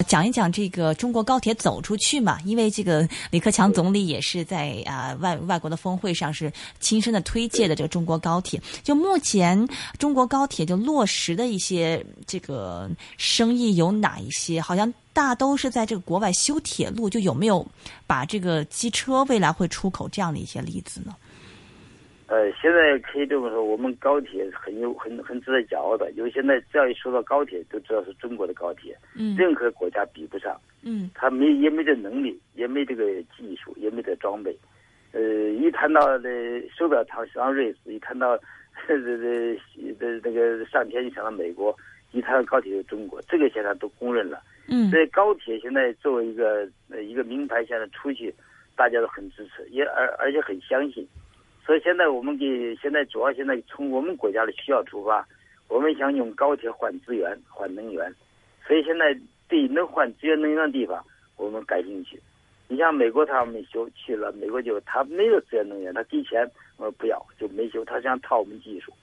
[0.08, 2.40] 讲一讲这个中国高铁走出去嘛？
[2.46, 8.60] 因为这个李克强总理也是在啊外外国的峰会上是亲身的推介的这个中国高铁。
[8.84, 9.68] 就目前
[10.00, 14.62] 中国高铁就落实的一些这个生意有哪一些？
[14.62, 17.66] 好像大都是在这个国外修铁路，就有没有
[18.06, 21.14] 把这个机车未来会出口这样的一些例子呢？
[22.28, 33.06] 呃，现在可以这么说，我们高铁很有很很值得骄傲的，因为现在只要一说到高铁，都知道是中国的高铁，嗯，任何国家比不上，嗯，他没也没这能力，也没这个
[33.38, 34.54] 技术，也没这装备，
[35.14, 38.38] 呃，一谈到这手表厂上瑞士，一谈到
[38.90, 39.58] 这这
[39.98, 41.74] 这这个上天就想到美国，
[42.12, 48.36] 一谈到高铁就中国，这个现在都公认了，嗯，所以高铁现在作为一个呃一个名牌，现在出去，
[48.76, 51.08] 大家都很支持，也而而且很相信。
[51.68, 55.28] 所以现在我们给现在主要现在从我们国家的需要出发，
[55.68, 58.10] 我们想用高铁换资源、换能源。
[58.66, 59.14] 所以现在
[59.50, 62.18] 对能换资源能源的地方，我们感兴趣。
[62.70, 68.94] 你像美国他们修去了，美国就他没有资源能源，他给钱我不要就没修，他想套我们技术。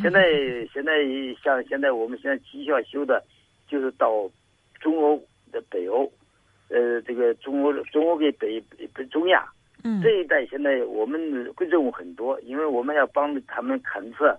[0.00, 0.22] 现在
[0.72, 0.92] 现在
[1.42, 3.20] 像现在我们现在急需要修的，
[3.66, 4.30] 就是到
[4.80, 6.08] 中欧的北欧，
[6.68, 8.62] 呃，这个中欧中欧给北
[8.94, 9.44] 北中亚。
[10.02, 14.34] 这一带现在我们的任务很多，因为我们要帮他们勘测，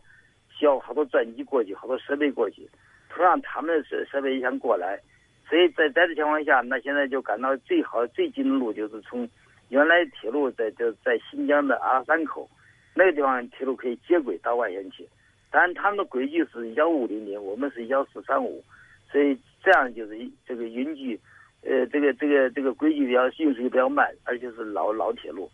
[0.49, 2.67] 需要好多钻机过去，好多设备过去，
[3.09, 4.99] 同样他们的设设备也想过来，
[5.47, 9.29] 所以在在这情况下，那现在就感到最好最近的路就是从
[9.69, 12.49] 原来铁路在就在新疆的阿山口
[12.95, 15.07] 那个地方铁路可以接轨到外线去，
[15.51, 18.63] 但他们的轨距是幺五零零，我们是幺四三五，
[19.11, 21.19] 所以这样就是这个云距。
[21.67, 25.49] 呃，这个这个这个规矩比较运输比较慢，而且是老老铁路，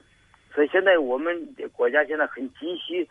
[0.54, 1.34] 所以现在我们
[1.72, 3.08] 国家现在很急需，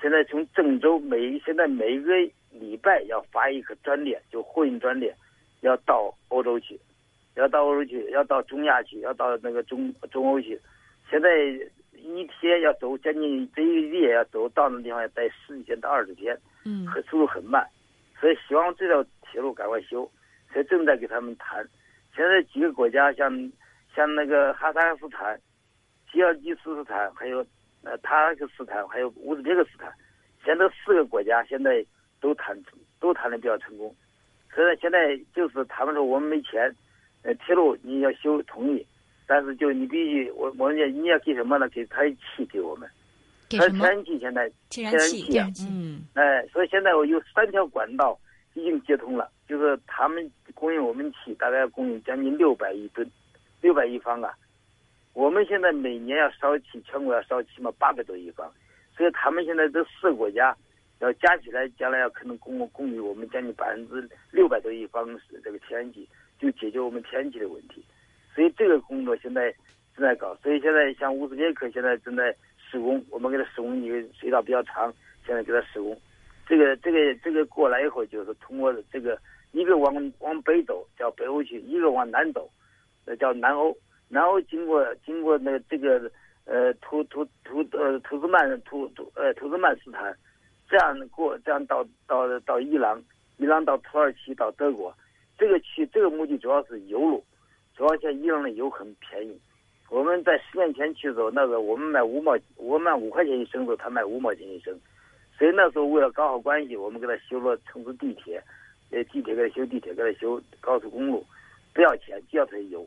[0.00, 2.14] 现在从郑州每现在每个
[2.52, 5.12] 礼拜要发一个专列，就货运专列，
[5.62, 6.78] 要到欧洲去，
[7.34, 10.56] 要到欧洲去，要到中亚去，要到那个中中欧去，
[11.10, 11.28] 现在
[11.94, 17.66] 一天要走将近这一列要走到那地方要待十几天到二十天，嗯，很速度很慢，
[18.20, 20.08] 所以希望这条铁路赶快修，
[20.52, 21.68] 所以正在给他们谈。
[22.16, 23.30] 现在几个国家，像
[23.94, 25.38] 像那个哈萨克斯坦、
[26.10, 27.46] 吉尔吉斯斯坦，还有
[27.82, 29.92] 呃塔克斯坦，还有乌兹别克斯坦，
[30.42, 31.84] 现在四个国家现在
[32.18, 32.58] 都谈
[32.98, 33.94] 都谈的比较成功。
[34.54, 36.74] 所以现在就是他们说我们没钱，
[37.22, 38.86] 呃，铁路你要修同意，
[39.26, 41.68] 但是就你必须我我们你要给什么呢？
[41.68, 42.88] 给他气给我们，
[43.50, 43.84] 给什么？
[43.84, 48.18] 天然气现在天然气啊，嗯，哎，所以现在我有三条管道
[48.54, 50.30] 已经接通了，就是他们。
[50.54, 53.06] 供应我们气大概要供应将近六百亿吨，
[53.60, 54.32] 六百亿方啊！
[55.12, 58.50] 我们现在每年要烧气，全国要烧起码八百多亿方，
[58.96, 60.56] 所以他们现在这四个国家
[61.00, 65.06] 要加起来，将来要可能供供应我们将近百分之六百多亿方
[65.44, 67.84] 这个天然气，就解决我们天然气的问题。
[68.34, 69.52] 所以这个工作现在
[69.94, 72.34] 正在搞，所以现在像乌兹别克现在正在
[72.70, 74.90] 施工，我们给他施工一个隧道比较长，
[75.26, 75.94] 现在给他施工。
[76.48, 79.20] 这个这个这个过来以后，就是通过这个。
[79.52, 82.50] 一个往往北走叫北欧区，一个往南走，
[83.06, 83.76] 那叫南欧。
[84.08, 86.08] 南欧经过经过那这个
[86.44, 90.16] 呃土土土呃土斯曼土土呃土斯曼斯坦，
[90.68, 93.02] 这样过这样到到到伊朗，
[93.38, 94.94] 伊朗到土耳其到德国，
[95.36, 97.24] 这个区这个目的主要是油路，
[97.74, 99.36] 主要像伊朗的油很便宜。
[99.90, 104.78] 我们在十年前去的时候，那个我们卖五毛，我们卖五块钱一升的，他卖五毛钱一升，
[105.36, 108.40] 所以那时候为了搞好关系，我们给他修了城市地铁。
[108.90, 111.24] 呃，地铁给他修地铁，给他修高速公路，
[111.74, 112.86] 不要钱，就要他油。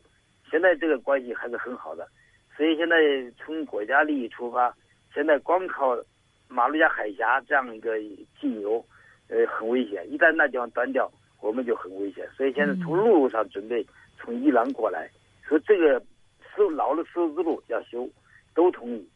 [0.50, 2.08] 现在这个关系还是很好的，
[2.56, 2.96] 所以现在
[3.38, 4.76] 从国家利益出发，
[5.14, 5.98] 现在光靠
[6.48, 8.00] 马六甲海峡这样一个
[8.40, 8.84] 进油，
[9.28, 10.10] 呃，很危险。
[10.12, 12.28] 一旦那地方断掉，我们就很危险。
[12.36, 13.86] 所以现在从陆路上准备
[14.18, 15.10] 从伊朗过来，
[15.48, 16.02] 说这个
[16.56, 18.10] 修老的丝绸之路要修，
[18.56, 19.08] 都同意。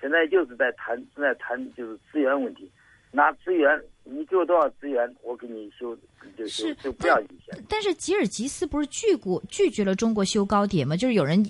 [0.00, 2.70] 现在就是在谈，正在谈就是资源问题，
[3.10, 5.96] 拿资源，你给我多少资源，我给你修
[6.36, 7.58] 就修，就不要你钱。
[7.68, 10.96] 但是吉尔吉斯不是拒过拒绝了中国修高铁吗？
[10.96, 11.42] 就是有人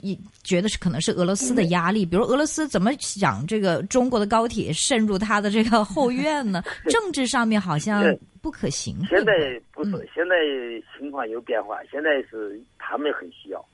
[0.42, 6.62] 觉得是可能是俄罗斯的压力，比如俄罗斯怎么想这个中国的高铁渗入他的这个后院呢？
[6.88, 8.04] 政治上面好像
[8.40, 8.96] 不可行。
[9.08, 10.36] 现在不是，现在
[10.96, 13.64] 情况有变化，现在是他们很需要。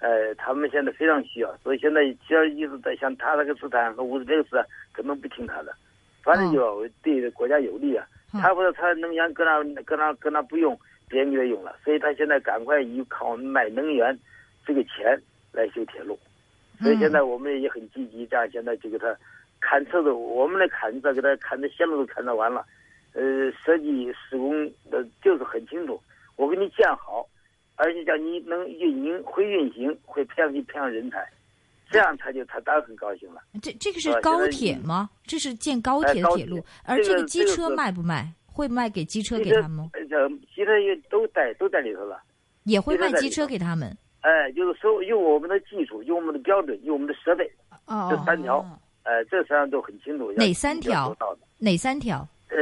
[0.00, 5.74] 呃，他们现在非常需要，所以现在吉尔吉斯在像塔克斯坦和乌兹别克斯坦根本不听他的，
[6.24, 8.06] 反正就对国家有利啊。
[8.32, 10.76] 他不是他能源搁那搁那搁那不用，
[11.08, 14.18] 别人给他用了，所以他现在赶快依靠卖能源
[14.66, 15.20] 这个钱
[15.52, 16.18] 来修铁路。
[16.82, 19.06] 所以现在我们也很积极，这样现在就给他
[19.60, 22.64] 勘测的，我们的勘测给他砍的线路都勘测完了，
[23.12, 26.02] 呃，设计施工的就是很清楚，
[26.36, 27.24] 我给你建好。
[27.76, 31.28] 而且叫你能运营，会运行，会培养你培养人才，
[31.94, 33.40] 这样他就他当然很高兴了。
[33.62, 35.08] 这这个是高铁吗？
[35.24, 38.30] 这是建高铁的铁路，而这个机车卖不卖？
[38.46, 39.90] 会卖给机车给他们吗？
[39.92, 42.20] 这机车也都在都在里头了，
[42.64, 43.96] 也会卖机车给他们。
[44.20, 47.50] 哎，就是说用我们的技术，用我们的标准，用我们的设备，
[48.10, 48.64] 这三条，
[49.04, 50.32] 哎，这实际上都很清楚。
[50.32, 51.16] 哪三条？
[51.58, 52.26] 哪三条？
[52.48, 52.56] 呃。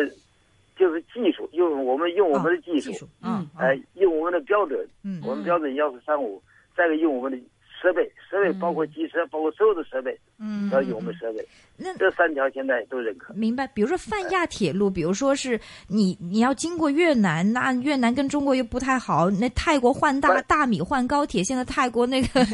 [0.74, 6.42] 就是技术，用我们用我们的技术，嗯，哎，用我们的标准，嗯，我们标准幺四三五，
[6.74, 7.38] 再一个用我们的
[7.82, 11.44] 设备，设备包括机车，包括所有的设备，嗯，要用我们设备。
[11.76, 13.34] 那这三条现在都认可。
[13.34, 13.66] 明白。
[13.66, 19.28] 比如说泛亚铁路，比如说是你你要经过越南，那越南跟中国又不太好。
[19.28, 22.28] 那泰国换大大米换高铁，现在泰国那个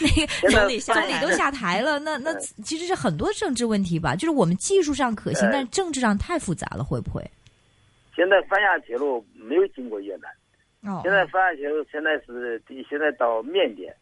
[0.00, 2.00] 那个总理 总理都下台了。
[2.00, 4.16] 那那其实是很多政治问题吧？
[4.16, 7.22] 就是我们技术上可行，但是政治上太复杂了，会不会？
[8.16, 13.94] 现在泛亚铁路没有经过越南，现在泛亚铁路现在是现在到缅甸，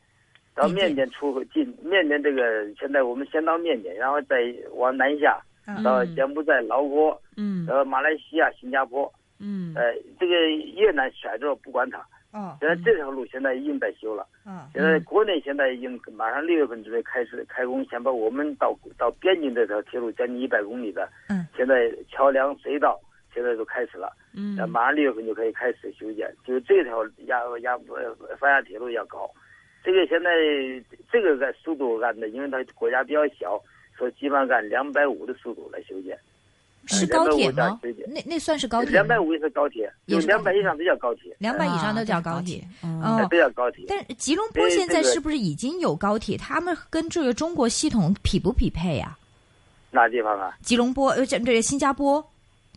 [0.61, 4.37] 到缅甸出口进缅甸这个现在我们先到缅甸，然后再
[4.75, 5.40] 往南下
[5.83, 10.35] 到柬埔寨、老挝，嗯，然后马来西亚、新加坡，嗯，呃，这个
[10.77, 11.99] 越南甩着不管它，
[12.33, 23.01] 哦，现在这条路现在已经在修了，嗯，现在国内现在已经马上六月份准备开始开工，先把我们到到边境这条铁路将近一百公里的，嗯，现在桥梁隧道。
[23.33, 29.31] 现在都开始了，嗯，马上六月份就可以开始修建，就是这条亚亚呃泛亚铁路要搞，
[29.83, 30.31] 这个现在
[31.11, 33.61] 这个按速度按的，因为它国家比较小，
[33.97, 36.19] 所以基本上按两百五的速度来修建。
[36.87, 37.79] 是高铁吗？
[38.09, 38.90] 那那算是高铁？
[38.90, 41.37] 两百五也是高铁，有两百以上都叫高铁。
[41.38, 43.85] 两百以上都叫高铁，哦，都叫高铁。
[43.87, 46.38] 但吉隆坡现在是不是已经有高铁？
[46.38, 49.16] 他们跟这个中国系统匹不匹配呀？
[49.90, 50.57] 哪地方啊？
[50.62, 52.25] 吉隆坡呃，这这新加坡。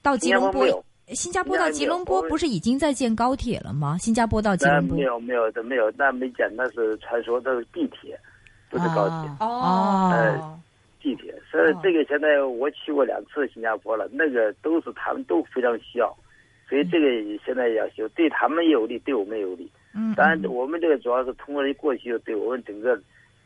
[0.01, 3.97] 到吉隆坡，新加坡到吉隆坡不是已经在建高铁了吗？
[3.99, 8.17] 新加坡到吉隆坡没有没有的没有，那没建，那是传说的地铁，
[8.69, 10.09] 不是高铁哦。
[10.13, 10.59] 呃，
[11.01, 16.15] 地铁，所以这个现在我去过两次新加坡了，那个都是他们都非常需要，
[16.69, 17.07] 所以这个
[17.45, 19.69] 现在要修，对他们有利，对我们有利。
[19.93, 22.91] 嗯，当然我们这个主要是通过过去对我们整个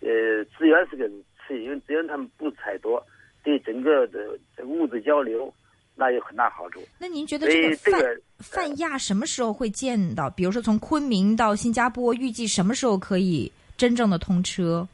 [0.02, 1.10] 呃资源是个
[1.46, 3.04] 次，因为资源他们不采多，
[3.44, 5.52] 对整个的物质交流。
[5.98, 6.80] 那有很大好处。
[7.00, 7.92] 那您觉得这个泛
[8.38, 10.30] 泛亚什么时候会见到？
[10.30, 14.88] 比如说从昆明到新加坡，预计什么时候可以真正的通车？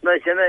[0.00, 0.42] 那现在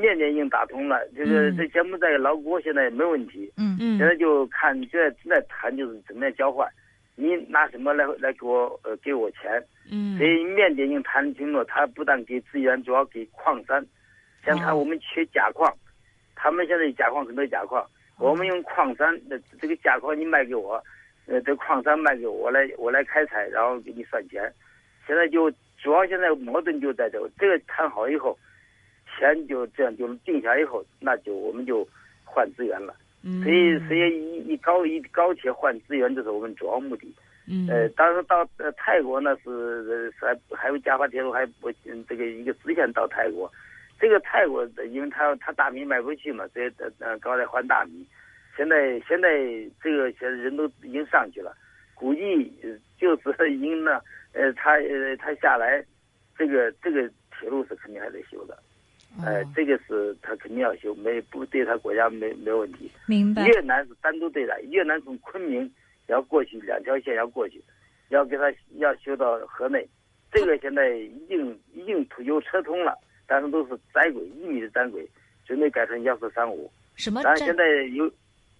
[0.00, 3.52] 缅甸已经打通了，就是这柬埔寨老挝现在没问题。
[3.56, 3.98] 嗯嗯。
[3.98, 6.68] 现在就看现在正在谈，就是怎么样交换？
[7.14, 9.40] 你拿什么来来给我呃给我钱？
[9.90, 10.16] 嗯。
[10.16, 13.84] 所以缅甸已经谈清楚，他不但给资源，主要给矿山。
[14.44, 15.72] 像他我们缺钾矿，
[16.34, 17.84] 他们现在钾矿很多钾矿。
[18.18, 20.82] 我们用矿山的这个价矿你卖给我，
[21.26, 24.52] 呃，这矿山卖给我，我来我来开采，然后给你算钱。
[25.06, 25.50] 现在就
[25.80, 28.36] 主要现在矛盾就在这，这个谈好以后，
[29.16, 31.86] 钱就这样就定下以后，那就我们就
[32.24, 32.94] 换资源了。
[33.22, 33.42] 嗯。
[33.42, 37.14] 所以所以一一高一高铁换资源，这是我们主要目的。
[37.48, 37.68] 嗯。
[37.68, 41.70] 呃，当时到呃泰国那是还还有加巴铁路还不
[42.08, 43.50] 这个一个支线到泰国。
[44.00, 48.06] 这个泰国，因为他他大米卖不去嘛，所以呃呃搞来换大米。
[48.56, 49.28] 现在现在
[49.82, 51.52] 这个现在人都已经上去了，
[51.94, 52.52] 估计
[52.98, 54.00] 就是已经呢
[54.32, 55.84] 呃他呃他下来，
[56.36, 58.56] 这个这个铁路是肯定还得修的，
[59.24, 62.90] 呃这个是他肯定要修，没不对他国家没没问题。
[63.06, 63.46] 明白。
[63.46, 65.68] 越南是单独对待，越南从昆明
[66.06, 67.62] 要过去两条线要过去，
[68.10, 69.88] 要给他要修到河内，
[70.32, 72.96] 这个现在已经已经有车通了。
[73.28, 75.06] 但是都是窄轨，一米的窄轨，
[75.46, 76.68] 准备改成幺四三五。
[76.96, 77.20] 什么？
[77.22, 78.10] 但现在有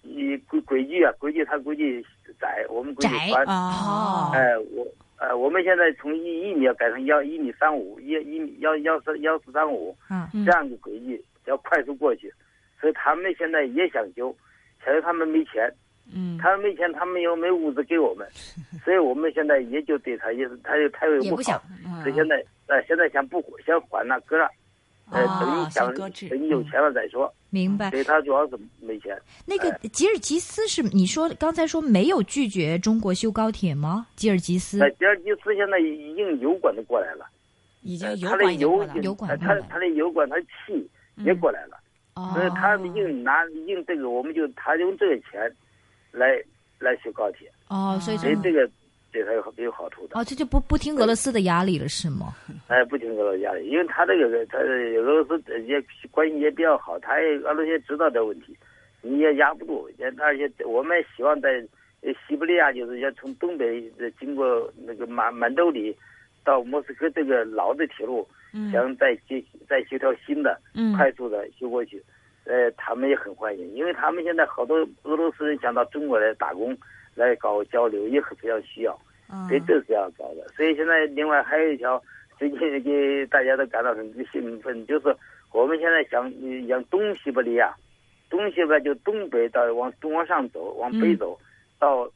[0.03, 2.01] 一轨轨距啊，轨距它估计
[2.39, 3.45] 窄，我们轨距窄宽。
[3.47, 12.31] 哦，哎，我呃，我们现在从一一米要改成幺一米三五，一一米幺幺四幺四三五嗯嗯这样的轨迹，要快速过去。
[12.79, 14.33] 所以他们现在也想修，
[14.85, 15.69] 现在他们没钱，
[16.13, 18.27] 嗯，他们没钱，他们又没物资给我们，
[18.83, 27.33] 所以我们现在也就对他也是，他又他又不好也不想，嗯所以现在呃现在想不先缓了搁那，呃哦等你想等你有钱了再说。
[27.51, 27.99] 明白所。
[27.99, 29.19] 以他主要是没钱。
[29.47, 34.05] 那个吉尔吉斯是你说刚才说没有拒绝中国修高铁吗？
[34.15, 37.25] 吉尔吉斯那吉尔吉斯现在已经油管都过来了，
[37.81, 40.87] 已经油管油油管呃他他的油管他气
[41.17, 41.77] 也过来了。
[42.15, 45.51] 哦所以他硬拿硬这个，我们就他用这个钱
[46.11, 46.41] 来
[46.79, 48.69] 来修高铁，哦，所以所以这个
[49.11, 50.19] 对他有有好处的。
[50.19, 52.35] 哦，这就不不听俄罗斯的压力了是吗？
[52.67, 58.55] 哎，不听俄罗斯压力，因为他这个他俄罗斯也关系也比较好，他也俄罗斯也知道这问题，
[59.01, 59.89] 你也压不住。
[59.97, 61.49] 也而且我们也希望在
[62.01, 65.95] 呃西伯利亚，就是要从东北呃经过那个满满洲里
[66.43, 69.35] 到莫斯科这个老的铁路，嗯想再修
[69.67, 72.01] 再修条新的，嗯快速的修过去。
[72.49, 76.75] 呃，他们也很欢迎，因为他们现在好多俄罗斯人想到中国来打工，
[77.13, 78.99] 来搞交流，也很非常需要。
[79.31, 80.47] 嗯所以这是要搞的。
[80.57, 82.01] 所以现在另外还有一条，
[82.39, 85.15] 最近给大家都感到很兴奋，就是
[85.53, 87.71] 我们现在想呃向东西伯利亚，
[88.31, 91.39] 东西边就东北到往东往上走，往北走，
[91.77, 92.09] 到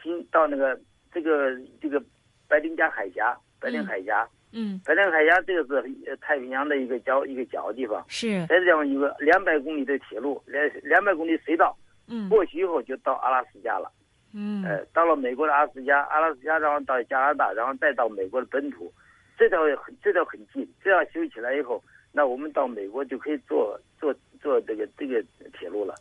[0.00, 0.78] 新到那个
[1.12, 2.00] 这个这个
[2.46, 4.37] 白令加海峡，白令海峡，嗯
[4.84, 8.46] 白令海峡这个是呃太平洋的一个角一个角地方，是。
[8.46, 11.76] 在这地方有个两百公里的铁路，两两百公里隧道，
[12.08, 12.28] 嗯。
[12.28, 13.90] 过去以后就到阿拉斯加了。
[14.32, 14.64] 嗯。
[14.64, 18.92] 呃，到了美国的阿拉斯加，阿拉斯加然后到加拿大，然后再到美国的本土，
[19.38, 21.82] 这条很这条很近，这样修起来以后，
[22.12, 25.22] 那我们到美国就可以坐坐坐这个这个
[25.58, 25.94] 铁路了。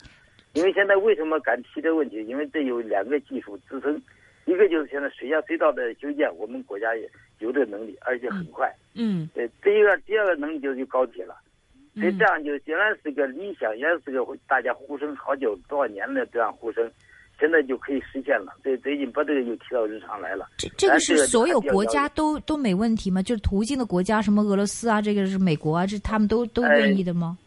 [0.53, 2.25] 因为现在为什么敢提这个问题？
[2.25, 4.01] 因为这有两个技术支撑，
[4.45, 7.07] 一个就是现在水下隧道的修建，我们国家也
[7.39, 8.73] 有这个能力，而且很快。
[8.95, 11.35] 嗯呃，第一个第二个能力就是高铁了。
[11.95, 16.91] 所以嗯这样就原来是个理想，原来是个大家呼声好久多少年的这样呼声，
[17.39, 18.53] 现在就可以实现了。
[18.61, 20.47] 所以最近把这个又提到日常来了。
[20.57, 23.21] 这这个是所有国家都都没问题吗？
[23.23, 27.38] 就是途径的国家，什么俄罗斯啊，这个是美国啊，这他们都都哎愿意的吗？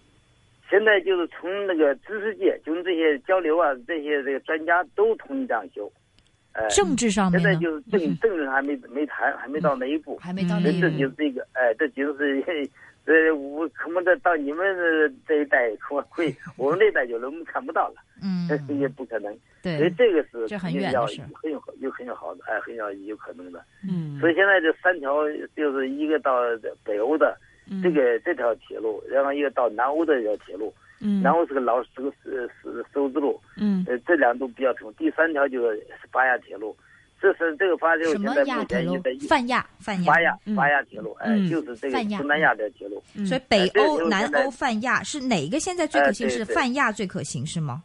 [0.69, 5.91] 现在就是从那个知识界，就是这些交流啊，这些这个专家都同意这样修。
[6.63, 7.41] 呃，政治上面？
[7.41, 10.17] 现在就是政政治还没没谈，还没到那一步。
[10.17, 10.81] 还没到嗯那一步。
[10.81, 12.69] 这这就是这个，哎，这就是，
[13.07, 14.65] 呃，我可能这到你们
[15.27, 19.37] 这一代可会， 我们那一代就我们看不到了，嗯，这也不可能。
[19.63, 23.63] 对所以，这个是这很远的事很有有很有好的，哎，很有有可能的。
[23.89, 25.25] 嗯所以现在这三条
[25.57, 26.41] 就是一个到
[26.85, 27.37] 北欧的
[27.71, 34.93] 嗯这个这条铁路，然后一个到南欧的这条铁路，嗯南欧是个老是个是是丝丝路，嗯呃，这两都比较成。
[34.95, 36.77] 第三条就是巴亚铁路，
[37.21, 39.27] 这是这个巴亚铁路现在目前也在？
[39.27, 40.21] 泛亚，泛亚巴。
[40.21, 43.03] 亚嗯法亚铁路，哎嗯，就是这个东南亚的铁路。
[43.15, 46.29] 嗯所以北欧、南欧、泛亚是哪个现在最可行？
[46.29, 47.83] 是泛亚最可行是吗？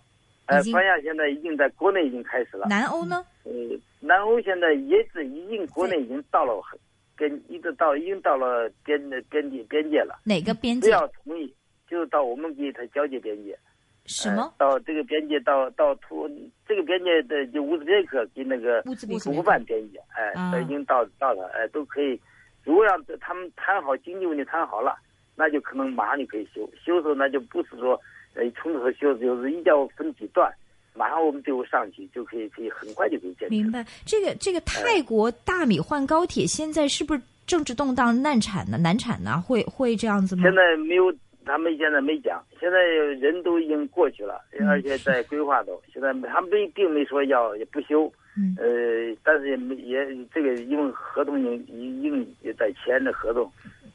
[0.48, 2.68] 呃已，经法亚现在已经在国内已经开始了。
[2.70, 3.26] 南欧呢？
[3.46, 3.52] 呃，
[4.00, 6.78] 南欧现在也是已经国内已经到了很
[7.18, 9.00] 边，一直到已经到了边
[9.30, 10.20] 边界边界了。
[10.24, 10.92] 哪个边只界？
[10.92, 11.52] 要同意，
[11.90, 13.52] 就是到我们给他交接边界。
[13.52, 13.60] 呃
[14.08, 14.54] 什么？
[14.60, 16.30] 到这个边界，到到土
[16.68, 22.22] 这个边界的就乌兹别克跟那个乌兹别克边界，哎，啊都已经到到了，哎，都可以。
[22.64, 24.96] 如果让他们谈好经济问题谈好了，
[25.36, 26.70] 那就可能马上就可以修。
[26.80, 28.00] 修的时候那就不是说，
[28.36, 30.54] 呃，从头修，就是一定要分几段，
[30.94, 33.58] 马上我们队伍上去就可以，可以很快就可以建成。
[33.58, 33.84] 明白。
[34.06, 38.78] 这个这个泰国大米换高铁现在是不是政治动荡难产呢？
[38.78, 39.42] 难产呢？
[39.42, 40.44] 会会这样子吗？
[40.44, 41.12] 现在没有，
[41.46, 45.82] 他们现在没讲，现在人都已经过去了，嗯而且在规划都。
[45.94, 53.50] 现在他们并并没说要也不修，嗯呃，但是也没也这个因为合同已经已经也在签的合同，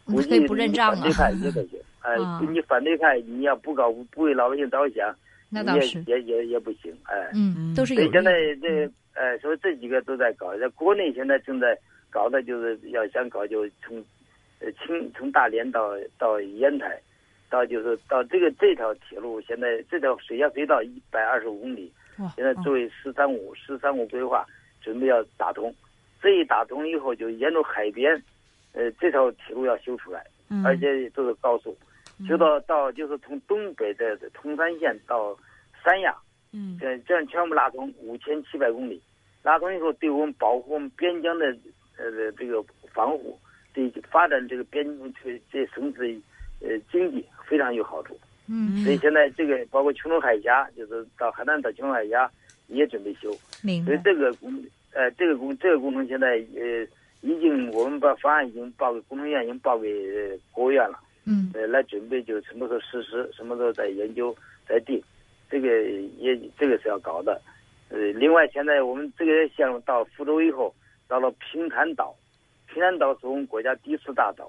[0.07, 5.15] 嗯估计不认账了你反对派 也得行，哎啊，你反对派你要不搞不为老百姓着想，
[5.51, 7.31] 那倒是，也也也不行，哎。
[7.35, 8.57] 嗯，都是有所以现在的。
[8.57, 11.77] 这呃，所以这几个都在搞，在国内现在正在
[12.09, 14.03] 搞的就是要想搞，就从
[14.61, 16.99] 呃清从大连到到烟台，
[17.51, 21.93] 到就是到这个这条铁路，现在这条水下隧道一百二十五公里，
[22.37, 24.47] 现在作为“十三五”“十三五”规划，
[24.81, 25.75] 准备要打通。
[26.23, 28.15] 这一打通以后，就沿着海边，
[28.73, 31.77] 呃，这条铁路要修出来，嗯而且都是高速，
[32.29, 35.37] 修到到就是从东北的通山县到
[35.83, 36.15] 三亚。
[36.53, 39.01] 嗯这这样全部拉通五千七百公里，
[39.43, 41.47] 拉通以后对我们保护我们边疆的
[41.97, 42.61] 呃这个
[42.93, 43.39] 防护，
[43.73, 44.85] 对发展这个边
[45.23, 46.21] 这这省市
[46.61, 48.19] 呃经济非常有好处。
[48.49, 52.31] 嗯，所以现在这个包括琼州海峡，就是到海南到琼州海峡
[52.67, 53.31] 也准备修，
[53.63, 53.93] 明白。
[53.93, 54.53] 所以这个工
[54.93, 56.87] 呃这个工这个工程现在呃
[57.21, 64.35] 已经我们把方案已经报给工程院，已经报给呃国务院了，嗯呃来准备就什么时候实施，什么时候再研究
[64.67, 65.01] 再定，
[65.49, 65.69] 这个
[66.19, 67.41] 也这个是要搞的。
[67.89, 70.75] 呃，另外现在我们这个线路到福州以后，
[71.07, 72.15] 到了平潭岛，
[72.67, 74.49] 平潭岛是我们国家第四大岛，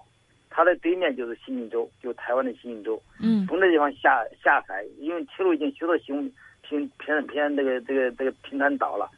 [0.54, 3.02] 它的对面就是西印洲，就台湾的西印洲。
[3.20, 6.32] 嗯从那地方下下海，因为铁路已经修到平
[6.62, 9.10] 平平平这个这个这个平潭岛了，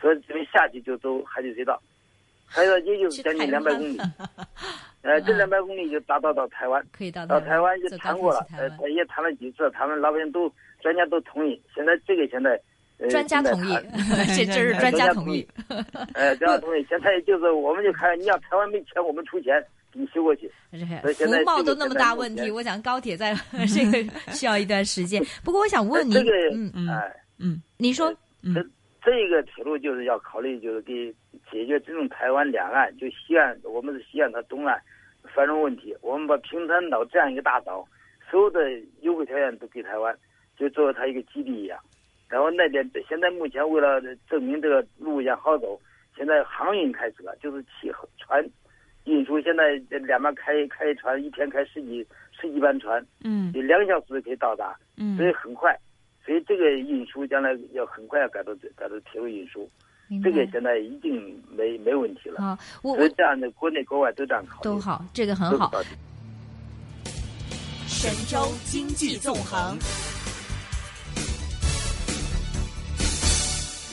[0.00, 1.80] 所以这边下去就走海底隧道，
[2.46, 3.98] 海底隧道也就是将近两百公里，
[5.02, 12.50] 呃，这两百 公里就达到到台湾，可以到到台湾就谈过了呃，也谈了几次，他们老百姓都专家都同意，现在这个现在。
[12.98, 13.72] 呃专家同意
[14.36, 15.44] 这这是专家同意。
[16.14, 16.86] 呃，专家同意。
[16.88, 19.60] 现在就是我们就看你要台湾没钱，我们出钱
[19.92, 20.50] 给你修过去。
[21.02, 23.34] 所以现在服贸都那么大问题，我想高铁在
[23.68, 25.22] 这个需要一段时间。
[25.44, 28.12] 不过我想问你这，个嗯，嗯哎，嗯你说，
[28.54, 28.66] 这
[29.04, 31.12] 这个铁路就是要考虑，就是给
[31.50, 34.80] 解决这种台湾两岸，就西岸，我们是西岸和东岸
[35.34, 35.94] 繁荣问题。
[36.00, 37.86] 我们把平潭岛这样一个大岛，
[38.30, 38.60] 所有的
[39.00, 40.16] 优惠条件都给台湾，
[40.56, 41.78] 就作为它一个基地一样。
[42.28, 45.78] 然后那边现在目前为了证明这个路线好走，
[46.16, 48.42] 现在航运开始了，就是汽船
[49.04, 49.40] 运输。
[49.40, 52.06] 现在这两边开开船，一天开十几
[52.40, 54.76] 十几班船，嗯有两个小时可以到达。
[54.96, 55.76] 嗯所以很快，
[56.24, 59.68] 所以这个运输将来要很快要改到改到铁路运输，
[60.22, 62.42] 这个现在已经没没问题了。
[62.42, 65.70] 啊，我所以我这样的国内国外都这样考虑，都好，这个很好。
[67.86, 69.76] 神州经济纵横。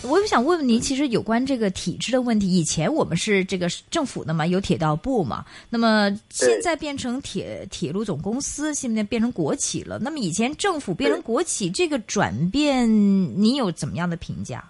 [0.08, 10.00] 我又想问问您，其实有关这个体制的问题，以前我们是这个政府的嘛，有铁道部嘛，那么现在变成铁铁路总公司，现在变成国企了。
[10.00, 14.64] 那么以前政府变成国企，这个转变，您有怎么样的评价？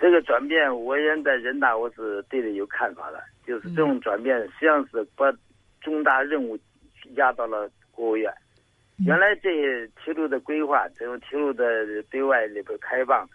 [0.00, 5.30] 这个转变，我现在人大我是对的有看法的，就是这种转变实际上是把
[5.82, 6.58] 重大任务
[7.16, 8.32] 压到了国务院。
[9.04, 11.64] 原来这铁路的规划，这种铁路的
[12.10, 13.28] 对外里边开放，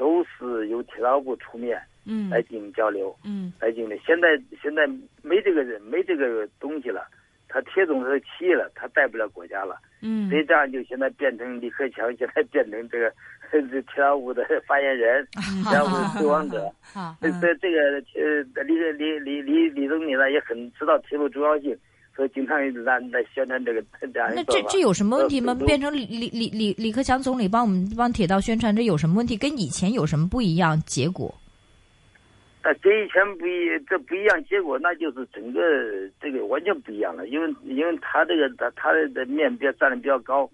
[0.00, 2.30] 都是由铁道部出面嗯。
[2.30, 3.14] 来进行交流。
[3.22, 3.52] 嗯。
[3.60, 3.98] 来进行。
[4.06, 4.28] 现在
[4.62, 4.86] 现在
[5.22, 7.06] 没这个人，没这个东西了，
[7.46, 10.30] 他铁总是企业了，他带不了国家了，嗯。
[10.30, 13.12] 所以这样就现在变成李克强，现在变成这个
[13.52, 15.26] 这铁道部的发言人，
[15.68, 16.64] 铁道部的推广者。
[16.94, 17.78] 啊，这这这个
[18.16, 21.76] 呃，李李李李李总理呢也很知道铁路重要性，
[22.20, 25.56] 所以经常来来宣传这个那这这有什么问题吗？
[25.58, 29.38] 呃变成李李李李李克强总理帮我们帮铁道宣传，这有什么问题？
[29.38, 30.78] 跟以前有什么不一样？
[30.82, 31.34] 结果？
[32.62, 35.62] 那跟以前不一，这不一样，结果那就是整个
[36.20, 40.46] 这个完全不一样了，因为因为他这个他他的面比较占的比较高，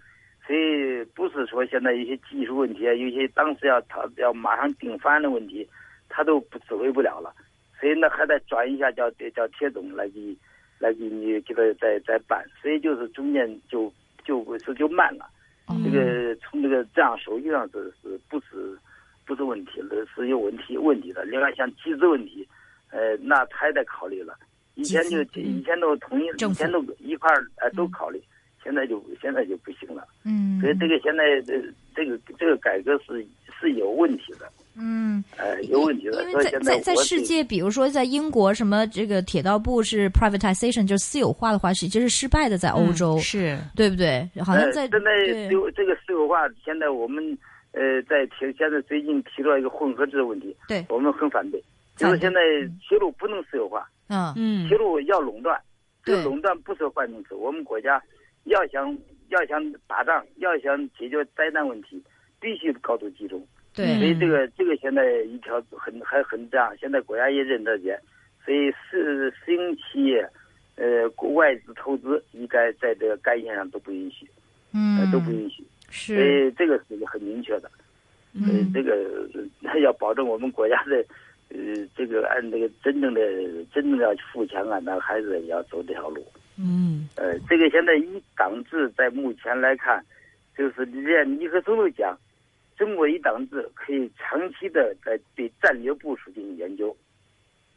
[0.46, 5.68] 所以不是说现在有些技术问题啊，有些当时要他要马上定翻的问题，
[6.08, 7.34] 他都不指挥不了了，
[7.80, 10.36] 所以那还得转一下叫叫铁总来给
[10.78, 13.92] 来给你给他再再办，所以就是中间就
[14.24, 15.28] 就就就慢了，
[15.84, 18.76] 这个从这个这样手续上是是不是？
[19.28, 21.24] 不是问题了，是有问题问题的。
[21.24, 22.46] 另外像机制问题，
[22.92, 24.38] 呃，那他也得考虑了。
[24.76, 28.22] 以前就以前都同意，以前都一块儿呃都考虑，
[28.62, 30.06] 现在就现在就不行了。
[30.24, 31.60] 嗯所以这个现在这
[31.92, 33.26] 这个这个改革是
[33.58, 34.48] 是有问题的，
[34.78, 36.22] 嗯，呃，有问题的。
[36.30, 44.28] 因为在在在世界，比如说在英国，什么这个铁道部是 privatization，就是私有化的话，是这是失败的，在欧洲，是对不对？
[44.44, 47.24] 好像在呃、现在对有这个私有化，现在我们
[47.72, 51.62] 呃在提现在最近提出了一个混合制的问题，对我们很反对，
[51.96, 52.40] 就是现在
[52.88, 53.88] 铁路不能私有化。
[54.08, 55.58] 嗯嗯铁路要垄断，
[56.04, 57.34] 这个垄断不是坏名词。
[57.34, 58.00] 我们国家
[58.44, 58.96] 要想
[59.30, 62.00] 要想打仗，要想解决灾难问题，
[62.38, 63.44] 必须高度集中。
[63.76, 63.98] 对。
[63.98, 67.96] 所以这个这个现在一条很还很这样，现在国家也认得见，
[68.44, 70.26] 所以私私营企业，
[70.76, 74.26] 呃，国外资投资应该在这个概念上都不允许，
[74.72, 75.62] 呃，嗯都不允许。
[75.90, 76.14] 是。
[76.14, 77.70] 所以这个是很明确的。
[78.34, 78.72] 嗯。
[78.72, 79.28] 这个
[79.62, 80.96] 呃 要保证我们国家的，
[81.50, 83.20] 呃，这个按这个真正的
[83.72, 86.24] 真正要富强啊，那还是要走这条路。
[86.58, 87.08] 嗯。
[87.16, 90.04] 呃，这个现在一党制在目前来看，
[90.56, 92.16] 就是连尼克松都讲，
[92.76, 96.94] 中国一党制可以长期的在对战略部署进行研究，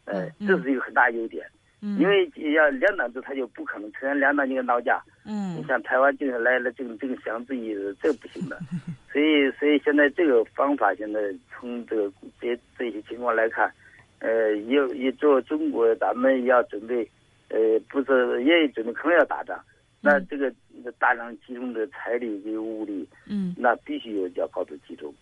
[0.06, 1.46] 呃，嗯这是一个很大优点。
[1.82, 5.02] 嗯，因为要两党制，他就不可能成天两党就跟闹架。
[5.24, 8.60] 嗯你嗯像台湾就是来了这个这个想自己，这不行的。
[9.12, 11.20] 所以所以现在这个方法，现在
[11.50, 13.72] 从这个这这些情况来看，
[14.20, 17.10] 呃，也也做中国咱们要准备，
[17.48, 17.58] 呃，
[17.90, 19.58] 不是也准备可能要打仗。
[20.02, 20.54] 那这个
[20.98, 25.14] 大量集中的财力跟物力，嗯，那必须有要高度集中。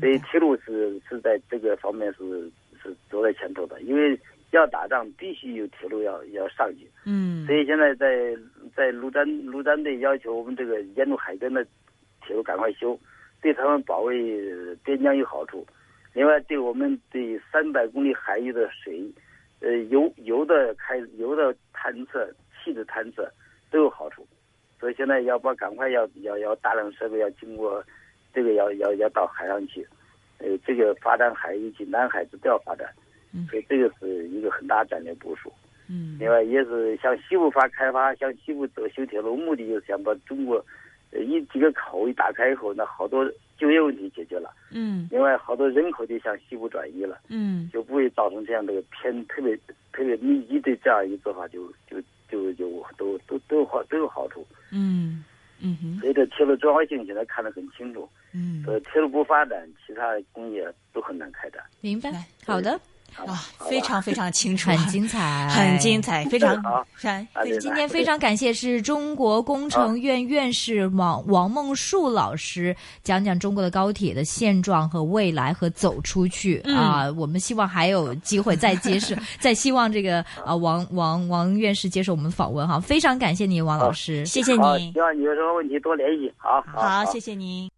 [0.00, 2.50] 所以铁路是是在这个方面是
[2.82, 4.18] 是走在前头的，因为
[4.52, 6.88] 要打仗必须有铁路要要上去。
[7.04, 8.34] 嗯所以现在在
[8.74, 11.62] 在陆战陆战队要求我们这个沿路海边的
[12.24, 12.98] 铁路赶快修，
[13.42, 15.66] 对他们保卫呃边疆有好处。
[16.14, 19.04] 另外，对我们对三百公里海域的水，
[19.60, 22.26] 呃油油的开油的探测、
[22.64, 23.30] 气的探测
[23.70, 24.26] 都有好处。
[24.78, 27.82] 所以现在要把赶快要要要大量设备要经过，
[28.34, 29.86] 这个要要要到海上去，
[30.38, 32.88] 呃，这个发展海域及南海这都要发展。
[33.34, 35.52] 嗯所以这个是一个很大战略部署。
[35.88, 40.64] 嗯另外也是向西部发开发，向西部走修铁路，目的就是想把中国，
[41.10, 44.50] 呃，一几个口一打开以后，那好多就业问题解决了。
[44.72, 49.56] 嗯另外，好多人口就向西部转移了，嗯就不会造成这样的偏特别
[49.92, 51.96] 特别密集的这样一个做法，就就
[52.28, 54.46] 就就都都都有好都有好处。
[54.70, 55.24] 嗯
[55.60, 58.08] 嗯哼所以这铁路重要性现在看得很清楚。
[58.32, 60.02] 嗯呃，铁路不发展，其他
[60.32, 61.62] 工业都很难开展。
[61.80, 62.10] 明白，
[62.44, 62.80] 好的，好
[63.24, 66.02] 啊非常非常清楚，啊很精彩，很精。
[66.02, 66.84] 彩，非常好
[67.60, 77.10] 今天非常感谢是中国工程院院士王王梦恕老师讲讲中国的高铁的现状和未来和走出去、嗯啊！
[77.16, 86.32] 我们希望还有机会再接受， 再希望这个啊王王王院士接受我们访问哈，非常感谢您王老师，谢谢好，你希，望你有什么问题多联系。
[86.36, 87.75] 好，好，谢谢您。